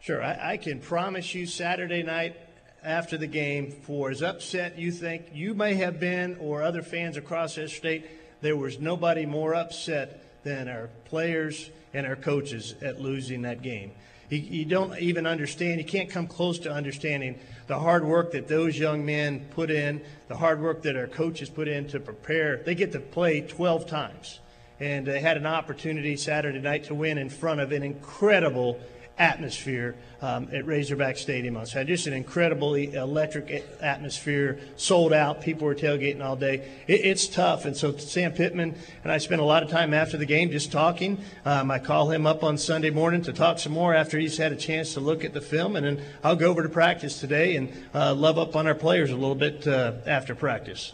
Sure. 0.00 0.22
I, 0.22 0.52
I, 0.52 0.56
can 0.56 0.80
promise 0.80 1.34
you 1.34 1.44
Saturday 1.46 2.02
night 2.02 2.34
after 2.82 3.18
the 3.18 3.26
game, 3.26 3.70
for 3.70 4.10
as 4.10 4.22
upset 4.22 4.78
you 4.78 4.90
think 4.92 5.26
you 5.34 5.52
may 5.52 5.74
have 5.74 6.00
been 6.00 6.36
or 6.40 6.62
other 6.62 6.80
fans 6.80 7.18
across 7.18 7.56
this 7.56 7.74
state, 7.74 8.06
there 8.40 8.56
was 8.56 8.80
nobody 8.80 9.26
more 9.26 9.54
upset 9.54 10.42
than 10.42 10.68
our 10.68 10.88
players 11.04 11.70
and 11.92 12.06
our 12.06 12.16
coaches 12.16 12.74
at 12.80 12.98
losing 12.98 13.42
that 13.42 13.60
game. 13.60 13.92
You, 14.30 14.38
you 14.38 14.64
don't 14.64 14.98
even 14.98 15.26
understand, 15.26 15.78
you 15.78 15.86
can't 15.86 16.08
come 16.08 16.26
close 16.26 16.58
to 16.60 16.72
understanding 16.72 17.38
the 17.66 17.78
hard 17.78 18.02
work 18.02 18.32
that 18.32 18.48
those 18.48 18.78
young 18.78 19.04
men 19.04 19.48
put 19.50 19.70
in, 19.70 20.00
the 20.28 20.36
hard 20.36 20.62
work 20.62 20.80
that 20.82 20.96
our 20.96 21.08
coaches 21.08 21.50
put 21.50 21.68
in 21.68 21.88
to 21.88 22.00
prepare. 22.00 22.62
They 22.64 22.74
get 22.74 22.92
to 22.92 23.00
play 23.00 23.42
12 23.42 23.86
times 23.86 24.40
and 24.78 25.06
they 25.06 25.20
had 25.20 25.36
an 25.36 25.44
opportunity 25.44 26.16
Saturday 26.16 26.58
night 26.58 26.84
to 26.84 26.94
win 26.94 27.18
in 27.18 27.28
front 27.28 27.60
of 27.60 27.70
an 27.70 27.82
incredible 27.82 28.80
atmosphere 29.20 29.94
um, 30.22 30.48
at 30.52 30.66
Razorback 30.66 31.18
Stadium 31.18 31.56
on 31.56 31.66
Saturday. 31.66 31.92
Just 31.92 32.06
an 32.06 32.14
incredibly 32.14 32.94
electric 32.94 33.64
atmosphere, 33.80 34.58
sold 34.76 35.12
out. 35.12 35.42
People 35.42 35.66
were 35.66 35.74
tailgating 35.74 36.24
all 36.24 36.36
day. 36.36 36.66
It, 36.86 37.04
it's 37.04 37.28
tough. 37.28 37.66
And 37.66 37.76
so 37.76 37.96
Sam 37.96 38.32
Pittman 38.32 38.74
and 39.04 39.12
I 39.12 39.18
spent 39.18 39.40
a 39.40 39.44
lot 39.44 39.62
of 39.62 39.68
time 39.68 39.92
after 39.94 40.16
the 40.16 40.26
game 40.26 40.50
just 40.50 40.72
talking. 40.72 41.18
Um, 41.44 41.70
I 41.70 41.78
call 41.78 42.10
him 42.10 42.26
up 42.26 42.42
on 42.42 42.56
Sunday 42.58 42.90
morning 42.90 43.22
to 43.22 43.32
talk 43.32 43.58
some 43.58 43.72
more 43.72 43.94
after 43.94 44.18
he's 44.18 44.38
had 44.38 44.52
a 44.52 44.56
chance 44.56 44.94
to 44.94 45.00
look 45.00 45.24
at 45.24 45.34
the 45.34 45.40
film. 45.40 45.76
And 45.76 45.84
then 45.84 46.02
I'll 46.24 46.36
go 46.36 46.50
over 46.50 46.62
to 46.62 46.68
practice 46.70 47.20
today 47.20 47.56
and 47.56 47.70
uh, 47.94 48.14
love 48.14 48.38
up 48.38 48.56
on 48.56 48.66
our 48.66 48.74
players 48.74 49.10
a 49.10 49.16
little 49.16 49.34
bit 49.34 49.68
uh, 49.68 49.92
after 50.06 50.34
practice. 50.34 50.92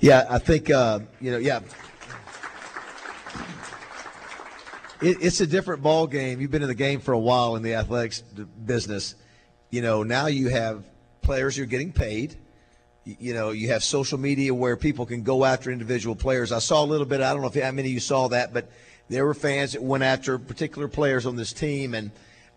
Yeah, 0.00 0.26
I 0.30 0.38
think, 0.38 0.70
uh, 0.70 1.00
you 1.20 1.32
know, 1.32 1.38
yeah. 1.38 1.60
It, 5.00 5.18
it's 5.20 5.40
a 5.40 5.46
different 5.46 5.82
ball 5.82 6.06
game. 6.06 6.40
You've 6.40 6.50
been 6.50 6.62
in 6.62 6.68
the 6.68 6.74
game 6.74 7.00
for 7.00 7.12
a 7.12 7.18
while 7.18 7.56
in 7.56 7.62
the 7.62 7.74
athletics 7.74 8.20
business. 8.20 9.14
You 9.70 9.82
know, 9.82 10.02
now 10.02 10.26
you 10.26 10.48
have 10.48 10.84
players 11.22 11.56
who 11.56 11.62
are 11.62 11.66
getting 11.66 11.92
paid. 11.92 12.36
You 13.04 13.32
know, 13.32 13.50
you 13.50 13.68
have 13.68 13.82
social 13.82 14.18
media 14.18 14.52
where 14.52 14.76
people 14.76 15.06
can 15.06 15.22
go 15.22 15.44
after 15.44 15.70
individual 15.70 16.14
players. 16.14 16.52
I 16.52 16.58
saw 16.58 16.84
a 16.84 16.86
little 16.86 17.06
bit. 17.06 17.20
I 17.20 17.32
don't 17.32 17.40
know 17.42 17.48
if 17.48 17.54
how 17.54 17.70
many 17.70 17.88
of 17.88 17.94
you 17.94 18.00
saw 18.00 18.28
that, 18.28 18.52
but 18.52 18.70
there 19.08 19.24
were 19.24 19.34
fans 19.34 19.72
that 19.72 19.82
went 19.82 20.04
after 20.04 20.38
particular 20.38 20.88
players 20.88 21.24
on 21.24 21.36
this 21.36 21.52
team, 21.52 21.94
and 21.94 22.10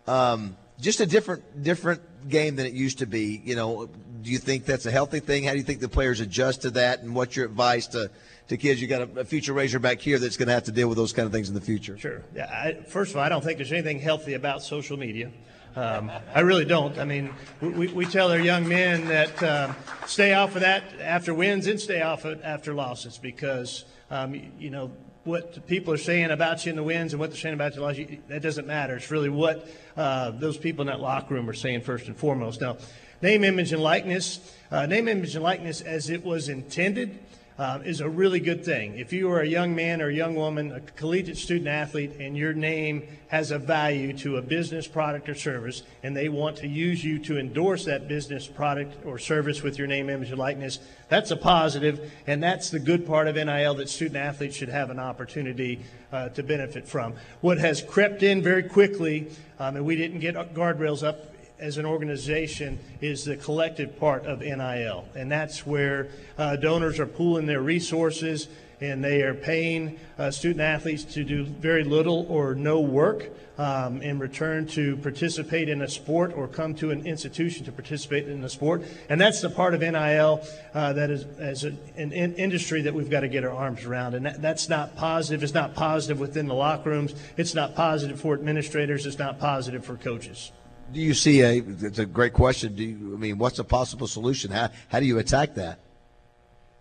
um, 0.06 0.56
just 0.78 1.00
a 1.00 1.06
different 1.06 1.62
different 1.62 2.02
game 2.28 2.56
than 2.56 2.66
it 2.66 2.74
used 2.74 2.98
to 2.98 3.06
be. 3.06 3.40
You 3.42 3.56
know, 3.56 3.88
do 4.20 4.30
you 4.30 4.38
think 4.38 4.66
that's 4.66 4.84
a 4.84 4.90
healthy 4.90 5.20
thing? 5.20 5.44
How 5.44 5.52
do 5.52 5.58
you 5.58 5.64
think 5.64 5.80
the 5.80 5.88
players 5.88 6.20
adjust 6.20 6.62
to 6.62 6.70
that? 6.72 7.00
And 7.00 7.14
what's 7.14 7.34
your 7.34 7.46
advice 7.46 7.86
to 7.88 8.10
to 8.52 8.56
kids. 8.56 8.80
You 8.80 8.86
got 8.86 9.02
a, 9.02 9.20
a 9.20 9.24
future 9.24 9.52
Razorback 9.52 10.00
here 10.00 10.18
that's 10.18 10.36
going 10.36 10.48
to 10.48 10.54
have 10.54 10.64
to 10.64 10.72
deal 10.72 10.88
with 10.88 10.96
those 10.96 11.12
kind 11.12 11.26
of 11.26 11.32
things 11.32 11.48
in 11.48 11.54
the 11.54 11.60
future. 11.60 11.98
Sure. 11.98 12.22
Yeah. 12.34 12.46
I, 12.46 12.84
first 12.84 13.10
of 13.10 13.16
all, 13.16 13.22
I 13.22 13.28
don't 13.28 13.42
think 13.42 13.58
there's 13.58 13.72
anything 13.72 13.98
healthy 13.98 14.34
about 14.34 14.62
social 14.62 14.96
media. 14.96 15.30
Um, 15.74 16.10
I 16.34 16.40
really 16.40 16.66
don't. 16.66 16.98
I 16.98 17.04
mean, 17.04 17.30
we, 17.60 17.88
we 17.88 18.04
tell 18.04 18.30
our 18.30 18.38
young 18.38 18.68
men 18.68 19.08
that 19.08 19.42
uh, 19.42 19.72
stay 20.06 20.34
off 20.34 20.54
of 20.54 20.60
that 20.60 20.84
after 21.00 21.32
wins 21.32 21.66
and 21.66 21.80
stay 21.80 22.02
off 22.02 22.26
of 22.26 22.38
it 22.38 22.44
after 22.44 22.74
losses 22.74 23.16
because, 23.16 23.86
um, 24.10 24.34
you, 24.58 24.68
know, 24.68 24.92
what 25.24 25.66
people 25.66 25.94
are 25.94 25.98
saying 25.98 26.30
about 26.30 26.66
you 26.66 26.70
in 26.70 26.76
the 26.76 26.82
wins 26.82 27.14
and 27.14 27.20
what 27.20 27.30
they're 27.30 27.38
saying 27.38 27.54
about 27.54 27.74
you 27.74 27.82
in 27.82 27.94
the 27.94 28.02
losses, 28.02 28.18
that 28.28 28.42
doesn't 28.42 28.66
matter. 28.66 28.96
It's 28.96 29.10
really 29.10 29.30
what 29.30 29.66
uh, 29.96 30.32
those 30.32 30.58
people 30.58 30.82
in 30.82 30.88
that 30.88 31.00
locker 31.00 31.32
room 31.32 31.48
are 31.48 31.54
saying 31.54 31.80
first 31.80 32.06
and 32.06 32.16
foremost. 32.16 32.60
Now, 32.60 32.76
name, 33.22 33.42
image, 33.42 33.72
and 33.72 33.82
likeness. 33.82 34.54
Uh, 34.70 34.84
name, 34.84 35.08
image, 35.08 35.34
and 35.34 35.42
likeness 35.42 35.80
as 35.80 36.10
it 36.10 36.22
was 36.22 36.50
intended 36.50 37.18
um, 37.58 37.82
is 37.82 38.00
a 38.00 38.08
really 38.08 38.40
good 38.40 38.64
thing. 38.64 38.98
If 38.98 39.12
you 39.12 39.30
are 39.30 39.40
a 39.40 39.46
young 39.46 39.74
man 39.74 40.00
or 40.00 40.08
a 40.08 40.14
young 40.14 40.34
woman, 40.34 40.72
a 40.72 40.80
collegiate 40.80 41.36
student 41.36 41.68
athlete, 41.68 42.12
and 42.18 42.36
your 42.36 42.52
name 42.52 43.06
has 43.28 43.50
a 43.50 43.58
value 43.58 44.12
to 44.18 44.36
a 44.36 44.42
business 44.42 44.86
product 44.86 45.28
or 45.28 45.34
service, 45.34 45.82
and 46.02 46.16
they 46.16 46.28
want 46.28 46.56
to 46.58 46.68
use 46.68 47.04
you 47.04 47.18
to 47.20 47.38
endorse 47.38 47.84
that 47.84 48.08
business 48.08 48.46
product 48.46 49.04
or 49.06 49.18
service 49.18 49.62
with 49.62 49.78
your 49.78 49.86
name, 49.86 50.08
image, 50.08 50.30
and 50.30 50.38
likeness, 50.38 50.78
that's 51.08 51.30
a 51.30 51.36
positive, 51.36 52.10
and 52.26 52.42
that's 52.42 52.70
the 52.70 52.78
good 52.78 53.06
part 53.06 53.28
of 53.28 53.36
NIL 53.36 53.74
that 53.74 53.88
student 53.88 54.16
athletes 54.16 54.56
should 54.56 54.68
have 54.70 54.90
an 54.90 54.98
opportunity 54.98 55.80
uh, 56.12 56.28
to 56.30 56.42
benefit 56.42 56.86
from. 56.86 57.14
What 57.40 57.58
has 57.58 57.82
crept 57.82 58.22
in 58.22 58.42
very 58.42 58.62
quickly, 58.62 59.28
um, 59.58 59.76
and 59.76 59.84
we 59.84 59.96
didn't 59.96 60.20
get 60.20 60.34
guardrails 60.54 61.06
up 61.06 61.31
as 61.58 61.78
an 61.78 61.86
organization 61.86 62.78
is 63.00 63.24
the 63.24 63.36
collective 63.36 63.98
part 63.98 64.26
of 64.26 64.40
NIL. 64.40 65.04
And 65.14 65.30
that's 65.30 65.66
where 65.66 66.08
uh, 66.36 66.56
donors 66.56 66.98
are 66.98 67.06
pooling 67.06 67.46
their 67.46 67.62
resources 67.62 68.48
and 68.82 69.02
they 69.02 69.22
are 69.22 69.34
paying 69.34 69.98
uh, 70.18 70.30
student 70.30 70.60
athletes 70.60 71.04
to 71.04 71.22
do 71.22 71.44
very 71.44 71.84
little 71.84 72.26
or 72.28 72.54
no 72.54 72.80
work 72.80 73.30
um, 73.58 74.02
in 74.02 74.18
return 74.18 74.66
to 74.66 74.96
participate 74.96 75.68
in 75.68 75.82
a 75.82 75.88
sport 75.88 76.32
or 76.34 76.48
come 76.48 76.74
to 76.74 76.90
an 76.90 77.06
institution 77.06 77.64
to 77.64 77.70
participate 77.70 78.26
in 78.26 78.42
a 78.42 78.48
sport. 78.48 78.82
And 79.08 79.20
that's 79.20 79.40
the 79.40 79.50
part 79.50 79.74
of 79.74 79.80
NIL 79.80 80.44
uh, 80.74 80.92
that 80.94 81.10
is 81.10 81.24
as 81.38 81.62
an, 81.62 81.78
an, 81.96 82.12
industry 82.12 82.82
that 82.82 82.94
we've 82.94 83.10
got 83.10 83.20
to 83.20 83.28
get 83.28 83.44
our 83.44 83.52
arms 83.52 83.84
around. 83.84 84.14
And 84.14 84.26
that, 84.26 84.42
that's 84.42 84.68
not 84.68 84.96
positive. 84.96 85.44
It's 85.44 85.54
not 85.54 85.74
positive 85.74 86.18
within 86.18 86.48
the 86.48 86.54
locker 86.54 86.90
rooms. 86.90 87.14
It's 87.36 87.54
not 87.54 87.76
positive 87.76 88.20
for 88.20 88.34
administrators. 88.34 89.06
It's 89.06 89.18
not 89.18 89.38
positive 89.38 89.84
for 89.84 89.96
coaches 89.96 90.50
do 90.92 91.00
you 91.00 91.14
see 91.14 91.40
a? 91.40 91.62
It's 91.62 91.98
a 91.98 92.06
great 92.06 92.32
question. 92.32 92.74
Do 92.74 92.84
you? 92.84 93.14
I 93.14 93.16
mean, 93.16 93.38
what's 93.38 93.58
a 93.58 93.64
possible 93.64 94.06
solution? 94.06 94.50
How 94.50 94.70
how 94.88 95.00
do 95.00 95.06
you 95.06 95.18
attack 95.18 95.54
that? 95.54 95.80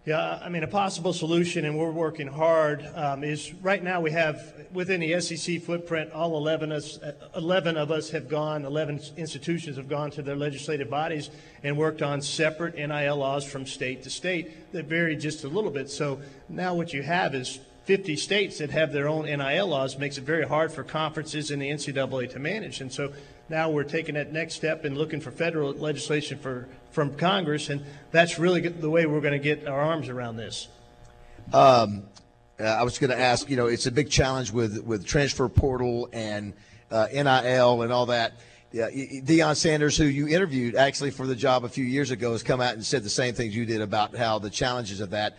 Yeah, 0.04 0.40
I 0.44 0.50
mean, 0.50 0.64
a 0.64 0.68
possible 0.68 1.14
solution, 1.14 1.64
and 1.64 1.78
we're 1.78 1.92
working 1.92 2.26
hard, 2.26 2.84
um, 2.96 3.24
is 3.24 3.54
right 3.62 3.84
now 3.84 4.02
we 4.02 4.10
have 4.10 4.52
within 4.74 5.00
the 5.00 5.22
SEC 5.22 5.62
footprint, 5.62 6.12
all 6.12 6.36
11, 6.38 6.72
us, 6.72 6.98
11 7.36 7.78
of 7.78 7.92
us 7.92 8.10
have 8.10 8.28
gone, 8.28 8.66
11 8.66 9.00
institutions 9.16 9.78
have 9.78 9.88
gone 9.88 10.10
to 10.10 10.24
their 10.24 10.36
legislative 10.36 10.90
bodies 10.90 11.30
and 11.62 11.78
worked 11.78 12.02
on 12.02 12.20
separate 12.20 12.74
NIL 12.74 13.16
laws 13.16 13.46
from 13.46 13.68
state 13.68 14.02
to 14.02 14.10
state 14.10 14.72
that 14.72 14.86
vary 14.86 15.16
just 15.16 15.44
a 15.44 15.48
little 15.48 15.70
bit. 15.70 15.88
So 15.88 16.20
now 16.50 16.74
what 16.74 16.94
you 16.94 17.04
have 17.04 17.36
is 17.36 17.60
50 17.86 18.16
states 18.16 18.60
that 18.60 18.70
have 18.70 18.94
their 18.94 19.08
own 19.08 19.26
NIL 19.26 19.68
laws 19.68 19.98
makes 19.98 20.18
it 20.18 20.24
very 20.24 20.48
hard 20.48 20.72
for 20.72 20.84
conferences 20.84 21.50
and 21.50 21.62
the 21.62 21.70
NCAA 21.70 22.30
to 22.32 22.40
manage. 22.40 22.80
And 22.80 22.92
so 22.92 23.12
now 23.50 23.70
we're 23.70 23.84
taking 23.84 24.16
that 24.16 24.32
next 24.32 24.54
step 24.54 24.86
and 24.86 24.98
looking 24.98 25.20
for 25.20 25.32
federal 25.32 25.74
legislation 25.74 26.38
for, 26.38 26.70
from 26.92 27.16
Congress, 27.16 27.70
and 27.70 27.84
that's 28.12 28.38
really 28.38 28.62
the 28.62 28.90
way 28.90 29.06
we're 29.06 29.22
going 29.22 29.34
to 29.34 29.40
get 29.40 29.68
our 29.68 29.82
arms 29.82 30.10
around 30.10 30.38
this. 30.38 30.68
Um, 31.52 32.04
uh, 32.60 32.64
I 32.64 32.84
was 32.84 33.00
going 33.00 33.10
to 33.10 33.20
ask, 33.20 33.50
you 33.50 33.58
know, 33.58 33.66
it's 33.66 33.88
a 33.88 33.92
big 33.92 34.10
challenge 34.10 34.52
with, 34.52 34.84
with 34.84 35.06
transfer 35.06 35.50
portal 35.50 36.08
and 36.14 36.54
uh, 36.92 37.08
NIL 37.12 37.82
and 37.82 37.92
all 37.92 38.06
that. 38.08 38.34
Yeah, 38.72 38.90
Deion 38.90 39.58
Sanders, 39.58 39.98
who 39.98 40.06
you 40.06 40.30
interviewed 40.30 40.76
actually 40.76 41.12
for 41.12 41.28
the 41.28 41.36
job 41.36 41.66
a 41.66 41.70
few 41.70 41.84
years 41.84 42.12
ago, 42.12 42.32
has 42.32 42.42
come 42.42 42.62
out 42.62 42.76
and 42.76 42.86
said 42.86 43.04
the 43.04 43.10
same 43.10 43.34
things 43.34 43.54
you 43.54 43.66
did 43.66 43.82
about 43.82 44.16
how 44.16 44.40
the 44.40 44.50
challenges 44.50 45.02
of 45.02 45.10
that. 45.10 45.36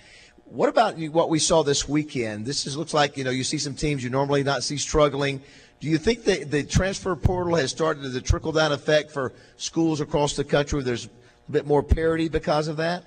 What 0.52 0.68
about 0.68 0.98
what 0.98 1.30
we 1.30 1.38
saw 1.38 1.62
this 1.62 1.88
weekend? 1.88 2.44
This 2.44 2.66
is, 2.66 2.76
looks 2.76 2.92
like 2.92 3.16
you 3.16 3.24
know 3.24 3.30
you 3.30 3.42
see 3.42 3.56
some 3.56 3.74
teams 3.74 4.04
you 4.04 4.10
normally 4.10 4.42
not 4.42 4.62
see 4.62 4.76
struggling. 4.76 5.40
Do 5.80 5.88
you 5.88 5.96
think 5.96 6.24
that 6.24 6.50
the 6.50 6.62
transfer 6.62 7.16
portal 7.16 7.54
has 7.54 7.70
started 7.70 8.02
the 8.02 8.20
trickle 8.20 8.52
down 8.52 8.70
effect 8.70 9.10
for 9.10 9.32
schools 9.56 10.02
across 10.02 10.36
the 10.36 10.44
country? 10.44 10.82
There's 10.82 11.06
a 11.06 11.52
bit 11.52 11.66
more 11.66 11.82
parity 11.82 12.28
because 12.28 12.68
of 12.68 12.76
that? 12.76 13.04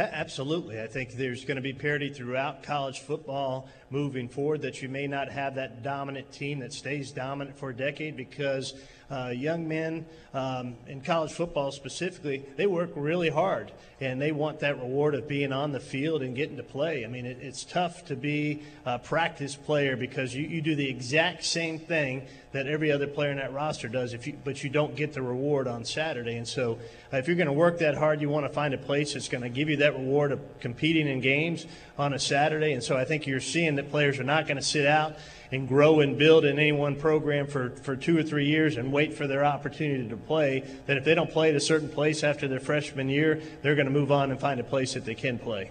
Absolutely. 0.00 0.80
I 0.80 0.86
think 0.86 1.12
there's 1.12 1.44
going 1.44 1.56
to 1.56 1.62
be 1.62 1.72
parity 1.72 2.08
throughout 2.08 2.62
college 2.62 3.00
football 3.00 3.68
moving 3.90 4.28
forward 4.28 4.62
that 4.62 4.80
you 4.82 4.88
may 4.88 5.06
not 5.06 5.28
have 5.28 5.56
that 5.56 5.82
dominant 5.82 6.32
team 6.32 6.60
that 6.60 6.72
stays 6.72 7.10
dominant 7.10 7.58
for 7.58 7.70
a 7.70 7.76
decade 7.76 8.16
because 8.16 8.74
uh, 9.10 9.32
young 9.34 9.66
men 9.66 10.06
um, 10.32 10.76
in 10.86 11.00
college 11.00 11.32
football 11.32 11.72
specifically, 11.72 12.44
they 12.56 12.66
work 12.66 12.90
really 12.94 13.28
hard 13.28 13.72
and 14.00 14.20
they 14.20 14.30
want 14.30 14.60
that 14.60 14.78
reward 14.78 15.16
of 15.16 15.26
being 15.26 15.52
on 15.52 15.72
the 15.72 15.80
field 15.80 16.22
and 16.22 16.36
getting 16.36 16.56
to 16.56 16.62
play. 16.62 17.04
I 17.04 17.08
mean, 17.08 17.26
it, 17.26 17.38
it's 17.42 17.64
tough 17.64 18.04
to 18.06 18.14
be 18.14 18.62
a 18.86 19.00
practice 19.00 19.56
player 19.56 19.96
because 19.96 20.34
you, 20.34 20.46
you 20.46 20.62
do 20.62 20.76
the 20.76 20.88
exact 20.88 21.44
same 21.44 21.80
thing 21.80 22.22
that 22.52 22.68
every 22.68 22.92
other 22.92 23.08
player 23.08 23.32
in 23.32 23.38
that 23.38 23.52
roster 23.52 23.88
does, 23.88 24.14
if 24.14 24.28
you, 24.28 24.36
but 24.44 24.62
you 24.62 24.70
don't 24.70 24.94
get 24.94 25.12
the 25.12 25.22
reward 25.22 25.66
on 25.66 25.84
Saturday. 25.84 26.36
And 26.36 26.46
so, 26.46 26.78
uh, 27.12 27.16
if 27.16 27.26
you're 27.26 27.36
going 27.36 27.46
to 27.46 27.52
work 27.52 27.78
that 27.80 27.96
hard, 27.96 28.20
you 28.20 28.28
want 28.28 28.46
to 28.46 28.52
find 28.52 28.74
a 28.74 28.78
place 28.78 29.14
that's 29.14 29.28
going 29.28 29.42
to 29.42 29.50
give 29.50 29.68
you 29.68 29.78
that 29.78 29.89
reward 29.94 30.32
of 30.32 30.40
competing 30.60 31.08
in 31.08 31.20
games 31.20 31.66
on 31.98 32.12
a 32.12 32.18
Saturday. 32.18 32.72
And 32.72 32.82
so, 32.82 32.96
I 32.96 33.04
think 33.04 33.26
you're 33.26 33.40
seeing 33.40 33.76
that 33.76 33.90
players 33.90 34.18
are 34.18 34.24
not 34.24 34.46
going 34.46 34.56
to 34.56 34.62
sit 34.62 34.86
out 34.86 35.16
and 35.52 35.66
grow 35.66 36.00
and 36.00 36.16
build 36.16 36.44
in 36.44 36.58
any 36.58 36.72
one 36.72 36.96
program 36.96 37.46
for, 37.46 37.70
for 37.70 37.96
two 37.96 38.16
or 38.16 38.22
three 38.22 38.46
years 38.46 38.76
and 38.76 38.92
wait 38.92 39.14
for 39.14 39.26
their 39.26 39.44
opportunity 39.44 40.08
to 40.08 40.16
play, 40.16 40.64
that 40.86 40.96
if 40.96 41.04
they 41.04 41.14
don't 41.14 41.30
play 41.30 41.50
at 41.50 41.56
a 41.56 41.60
certain 41.60 41.88
place 41.88 42.22
after 42.22 42.46
their 42.46 42.60
freshman 42.60 43.08
year, 43.08 43.40
they're 43.62 43.74
going 43.74 43.86
to 43.86 43.92
move 43.92 44.12
on 44.12 44.30
and 44.30 44.40
find 44.40 44.60
a 44.60 44.64
place 44.64 44.94
that 44.94 45.04
they 45.04 45.14
can 45.14 45.38
play. 45.38 45.70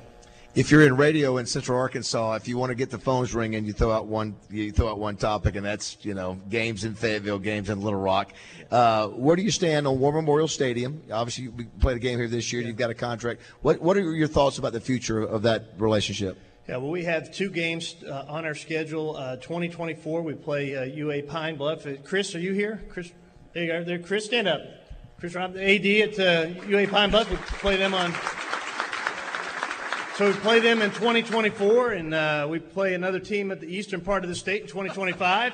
If 0.60 0.72
you're 0.72 0.86
in 0.86 0.98
radio 0.98 1.38
in 1.38 1.46
Central 1.46 1.80
Arkansas, 1.80 2.34
if 2.34 2.50
you 2.50 2.58
want 2.58 2.72
to 2.72 2.76
get 2.76 2.90
the 2.90 2.98
phones 2.98 3.34
ringing, 3.34 3.64
you 3.64 3.72
throw 3.72 3.94
out 3.94 4.08
one 4.08 4.36
you 4.50 4.74
throw 4.74 4.90
out 4.90 5.00
one 5.00 5.16
topic, 5.16 5.56
and 5.56 5.66
that's 5.66 5.96
you 6.02 6.14
know 6.14 6.38
games 6.50 6.84
in 6.84 6.96
Fayetteville, 6.96 7.40
games 7.40 7.70
in 7.70 7.80
Little 7.80 8.02
Rock. 8.02 8.34
Uh, 8.70 9.08
where 9.08 9.38
do 9.38 9.42
you 9.42 9.52
stand 9.52 9.88
on 9.88 10.02
War 10.02 10.12
Memorial 10.12 10.50
Stadium? 10.50 11.02
Obviously, 11.14 11.48
we 11.48 11.64
played 11.80 11.96
a 11.96 12.00
game 12.02 12.20
here 12.20 12.28
this 12.28 12.52
year. 12.52 12.62
Yeah. 12.62 12.68
You've 12.68 12.76
got 12.76 12.90
a 12.90 12.94
contract. 12.94 13.40
What 13.62 13.80
what 13.80 13.96
are 13.96 14.02
your 14.02 14.28
thoughts 14.28 14.58
about 14.58 14.74
the 14.74 14.82
future 14.82 15.22
of 15.22 15.44
that 15.44 15.76
relationship? 15.78 16.38
Yeah, 16.68 16.76
well, 16.76 16.92
we 16.92 17.06
have 17.06 17.34
two 17.34 17.50
games 17.50 17.96
uh, 18.06 18.26
on 18.28 18.44
our 18.44 18.54
schedule. 18.54 19.16
Uh, 19.16 19.38
2024, 19.38 20.22
we 20.24 20.34
play 20.34 20.76
uh, 20.76 20.84
UA 20.84 21.24
Pine 21.24 21.56
Bluff. 21.56 21.88
Uh, 21.88 21.94
Chris, 22.04 22.36
are 22.36 22.40
you 22.42 22.52
here? 22.52 22.84
Chris, 22.90 23.14
there 23.54 23.64
you 23.64 23.74
are. 23.76 23.84
There, 23.86 23.98
Chris, 23.98 24.26
stand 24.26 24.50
up. 24.50 24.60
Chris 25.22 25.36
Rob, 25.36 25.54
the 25.54 25.64
AD 25.64 26.20
at 26.20 26.68
UA 26.68 26.84
uh, 26.84 26.88
Pine 26.88 27.12
Bluff. 27.12 27.32
We 27.32 27.38
play 27.38 27.78
them 27.78 27.94
on. 27.94 28.14
So 30.20 30.28
we 30.28 30.34
play 30.34 30.60
them 30.60 30.82
in 30.82 30.90
2024, 30.90 31.92
and 31.92 32.14
uh, 32.14 32.46
we 32.50 32.60
play 32.60 32.94
another 32.94 33.20
team 33.20 33.52
at 33.52 33.62
the 33.62 33.74
eastern 33.74 34.02
part 34.02 34.26
of 34.26 34.30
the 34.30 34.36
state 34.36 34.64
in 34.64 34.68
2025. 34.68 35.54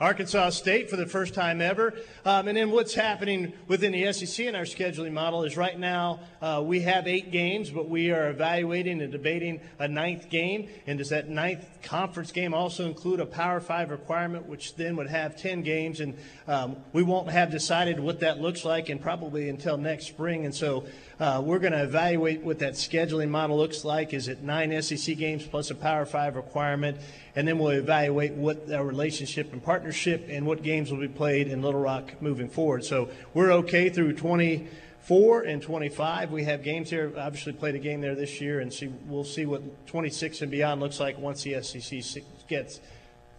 Arkansas 0.00 0.50
State 0.50 0.90
for 0.90 0.96
the 0.96 1.06
first 1.06 1.32
time 1.32 1.60
ever. 1.60 1.94
Um, 2.24 2.46
and 2.46 2.56
then 2.56 2.70
what's 2.70 2.94
happening 2.94 3.52
within 3.66 3.92
the 3.92 4.12
SEC 4.12 4.46
in 4.46 4.54
our 4.54 4.62
scheduling 4.62 5.12
model 5.12 5.42
is 5.42 5.56
right 5.56 5.76
now 5.76 6.20
uh, 6.40 6.62
we 6.64 6.80
have 6.80 7.08
eight 7.08 7.32
games, 7.32 7.70
but 7.70 7.88
we 7.88 8.12
are 8.12 8.30
evaluating 8.30 9.02
and 9.02 9.10
debating 9.10 9.60
a 9.80 9.88
ninth 9.88 10.30
game. 10.30 10.68
And 10.86 10.98
does 10.98 11.08
that 11.08 11.28
ninth 11.28 11.66
conference 11.82 12.30
game 12.30 12.54
also 12.54 12.86
include 12.86 13.18
a 13.18 13.26
Power 13.26 13.60
Five 13.60 13.90
requirement, 13.90 14.46
which 14.46 14.76
then 14.76 14.94
would 14.96 15.08
have 15.08 15.36
10 15.36 15.62
games? 15.62 16.00
And 16.00 16.16
um, 16.46 16.76
we 16.92 17.02
won't 17.02 17.28
have 17.30 17.50
decided 17.50 17.98
what 17.98 18.20
that 18.20 18.40
looks 18.40 18.64
like 18.64 18.88
and 18.88 19.00
probably 19.00 19.48
until 19.48 19.76
next 19.76 20.06
spring. 20.06 20.44
And 20.44 20.54
so 20.54 20.84
uh, 21.18 21.42
we're 21.44 21.58
going 21.58 21.72
to 21.72 21.82
evaluate 21.82 22.42
what 22.42 22.60
that 22.60 22.74
scheduling 22.74 23.30
model 23.30 23.56
looks 23.56 23.84
like. 23.84 24.14
Is 24.14 24.28
it 24.28 24.42
nine 24.42 24.80
SEC 24.80 25.16
games 25.16 25.44
plus 25.44 25.70
a 25.70 25.74
Power 25.74 26.06
Five 26.06 26.36
requirement? 26.36 26.98
And 27.34 27.48
then 27.48 27.58
we'll 27.58 27.72
evaluate 27.72 28.32
what 28.32 28.70
our 28.70 28.84
relationship 28.84 29.52
and 29.52 29.62
partnership 29.62 30.26
and 30.28 30.46
what 30.46 30.62
games 30.62 30.92
will 30.92 31.00
be 31.00 31.08
played 31.08 31.48
in 31.48 31.62
Little 31.62 31.80
Rock 31.80 32.11
moving 32.20 32.48
forward. 32.48 32.84
So 32.84 33.08
we're 33.34 33.52
okay 33.52 33.88
through 33.88 34.14
24 34.14 35.42
and 35.42 35.62
25. 35.62 36.30
We 36.30 36.44
have 36.44 36.62
games 36.62 36.90
here. 36.90 37.12
Obviously, 37.16 37.52
played 37.52 37.74
a 37.74 37.78
game 37.78 38.00
there 38.00 38.14
this 38.14 38.40
year, 38.40 38.60
and 38.60 38.72
see 38.72 38.92
we'll 39.06 39.24
see 39.24 39.46
what 39.46 39.86
26 39.86 40.42
and 40.42 40.50
beyond 40.50 40.80
looks 40.80 41.00
like 41.00 41.18
once 41.18 41.42
the 41.42 41.62
SEC 41.62 42.22
gets 42.48 42.80